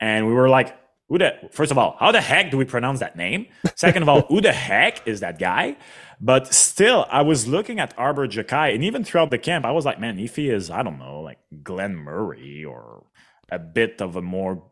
[0.00, 0.76] and we were like,
[1.08, 1.34] "Who the?
[1.50, 3.46] First of all, how the heck do we pronounce that name?
[3.74, 5.76] Second of all, who the heck is that guy?"
[6.20, 9.84] But still, I was looking at Arber Xhekaj, and even throughout the camp, I was
[9.84, 13.04] like, "Man, if he is, I don't know, like Glenn Murray or
[13.50, 14.62] a bit of a more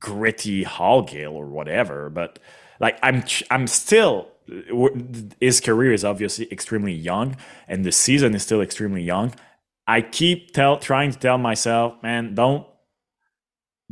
[0.00, 2.38] gritty Hal Gill or whatever." But
[2.80, 4.28] like, I'm I'm still
[5.40, 7.36] his career is obviously extremely young,
[7.68, 9.34] and the season is still extremely young.
[9.86, 12.66] I keep tell trying to tell myself, man, don't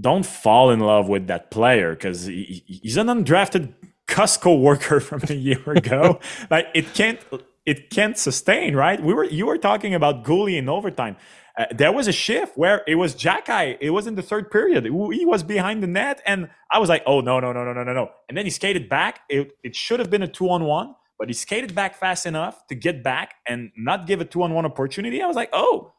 [0.00, 3.74] don't fall in love with that player because he, he's an undrafted
[4.08, 6.20] Costco worker from a year ago.
[6.50, 7.20] like it can't
[7.64, 9.02] it can't sustain, right?
[9.02, 11.16] We were you were talking about Guhle in overtime.
[11.56, 13.76] Uh, there was a shift where it was Jacky.
[13.80, 14.84] It was in the third period.
[14.84, 17.84] He was behind the net, and I was like, "Oh no, no, no, no, no,
[17.84, 19.20] no, no!" And then he skated back.
[19.28, 22.66] It it should have been a two on one, but he skated back fast enough
[22.66, 25.22] to get back and not give a two on one opportunity.
[25.22, 25.92] I was like, "Oh,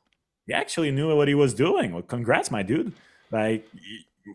[0.45, 1.93] he actually knew what he was doing.
[1.93, 2.91] Well, congrats, my dude!
[3.31, 3.65] Like,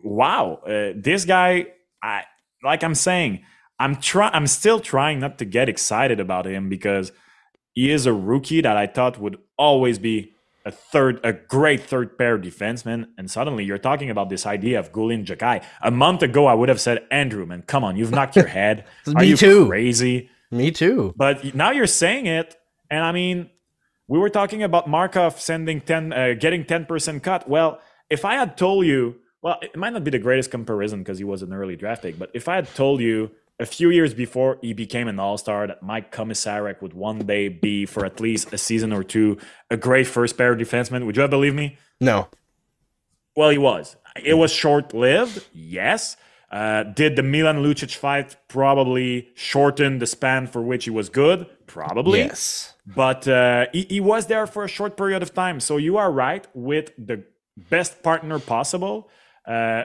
[0.03, 1.67] wow, uh, this guy.
[2.03, 2.23] I
[2.63, 3.43] like I'm saying,
[3.79, 4.33] I'm trying.
[4.33, 7.11] I'm still trying not to get excited about him because
[7.73, 10.33] he is a rookie that I thought would always be
[10.65, 14.91] a third, a great third pair defenseman, and suddenly you're talking about this idea of
[14.91, 15.63] Gulin Xhekaj.
[15.81, 18.85] A month ago, I would have said, Andrew, man, come on, you've knocked your head.
[19.07, 19.67] Are Me you too.
[19.67, 20.29] crazy?
[20.51, 21.13] Me too.
[21.15, 22.55] But now you're saying it,
[22.89, 23.49] and I mean,
[24.07, 27.47] we were talking about Markov sending ten, uh, getting ten percent cut.
[27.49, 31.17] Well, if I had told you, well, it might not be the greatest comparison because
[31.17, 33.31] he was an early draft pick, but if I had told you
[33.61, 37.47] a few years before he became an All Star that Mike Komisarek would one day
[37.47, 39.37] be for at least a season or two
[39.69, 41.77] a great first pair defenseman, would you have believed me?
[41.99, 42.27] No.
[43.35, 43.95] Well, he was.
[44.21, 46.17] It was short lived, yes.
[46.51, 51.45] Uh, did the Milan Lucic fight probably shorten the span for which he was good?
[51.65, 52.19] Probably.
[52.19, 52.73] Yes.
[52.85, 55.61] But uh, he, he was there for a short period of time.
[55.61, 57.23] So you are right with the
[57.55, 59.09] best partner possible.
[59.45, 59.83] Uh,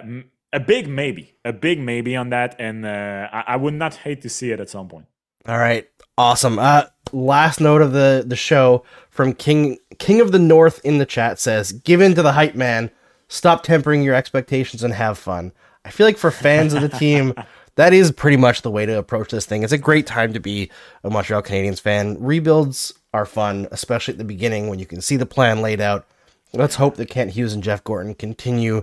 [0.57, 2.57] a big maybe, a big maybe on that.
[2.59, 5.05] And uh, I, I would not hate to see it at some point.
[5.47, 5.87] All right.
[6.19, 6.59] Awesome.
[6.59, 11.07] Uh last note of the the show from King King of the North in the
[11.07, 12.91] chat says, "Give in to the hype man.
[13.29, 15.53] Stop tempering your expectations and have fun."
[15.85, 17.35] I feel like for fans of the team,
[17.77, 19.63] that is pretty much the way to approach this thing.
[19.63, 20.71] It's a great time to be
[21.05, 22.17] a Montreal Canadiens fan.
[22.19, 26.07] Rebuilds are fun, especially at the beginning when you can see the plan laid out.
[26.55, 28.83] Let's hope that Kent Hughes and Jeff Gorton continue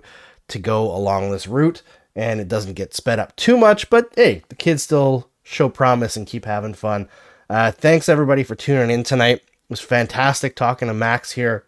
[0.54, 1.82] to go along this route
[2.16, 3.89] and it doesn't get sped up too much.
[3.89, 7.10] But hey, the kids still show promise and keep having fun.
[7.49, 9.38] Uh, thanks everybody for tuning in tonight.
[9.38, 11.66] It was fantastic talking to Max here.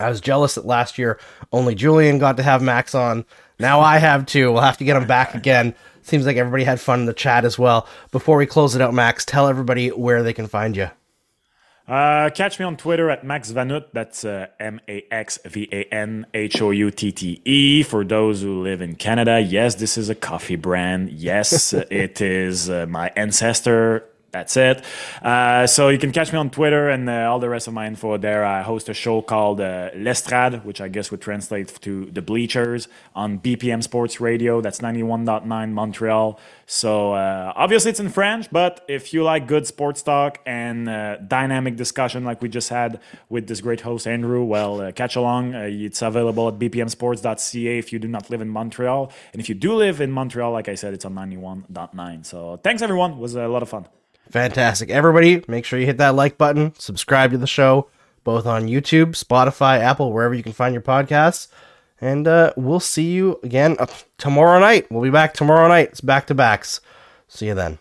[0.00, 1.18] I was jealous that last year
[1.52, 3.24] only Julian got to have Max on.
[3.58, 4.52] Now I have too.
[4.52, 5.74] We'll have to get him back again.
[6.02, 7.86] Seems like everybody had fun in the chat as well.
[8.10, 10.90] Before we close it out, Max, tell everybody where they can find you.
[11.86, 13.86] Uh, catch me on Twitter at Max Vanhoutte.
[13.92, 17.82] That's uh, M A X V A N H O U T T E.
[17.82, 21.10] For those who live in Canada, yes, this is a coffee brand.
[21.10, 24.04] Yes, it is uh, my ancestor.
[24.32, 24.82] That's it.
[25.20, 27.86] Uh, so you can catch me on Twitter and uh, all the rest of my
[27.86, 28.46] info there.
[28.46, 32.88] I host a show called uh, L'Estrade, which I guess would translate to the Bleachers
[33.14, 34.62] on BPM Sports Radio.
[34.62, 36.40] That's 91.9 Montreal.
[36.64, 41.16] So uh, obviously it's in French, but if you like good sports talk and uh,
[41.18, 45.52] dynamic discussion like we just had with this great host Andrew, well, uh, catch along.
[45.54, 49.74] It's available at bpmsports.ca if you do not live in Montreal, and if you do
[49.74, 52.24] live in Montreal, like I said, it's on 91.9.
[52.24, 53.12] So thanks everyone.
[53.12, 53.84] It was a lot of fun.
[54.30, 54.90] Fantastic.
[54.90, 57.88] Everybody, make sure you hit that like button, subscribe to the show,
[58.24, 61.48] both on YouTube, Spotify, Apple, wherever you can find your podcasts.
[62.00, 63.86] And uh, we'll see you again uh,
[64.18, 64.90] tomorrow night.
[64.90, 65.90] We'll be back tomorrow night.
[65.90, 66.80] It's back to backs.
[67.28, 67.78] See you then.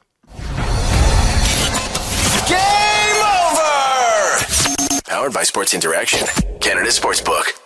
[2.47, 5.01] Game over!
[5.07, 6.27] Powered by Sports Interaction,
[6.59, 7.60] Canada Sportsbook.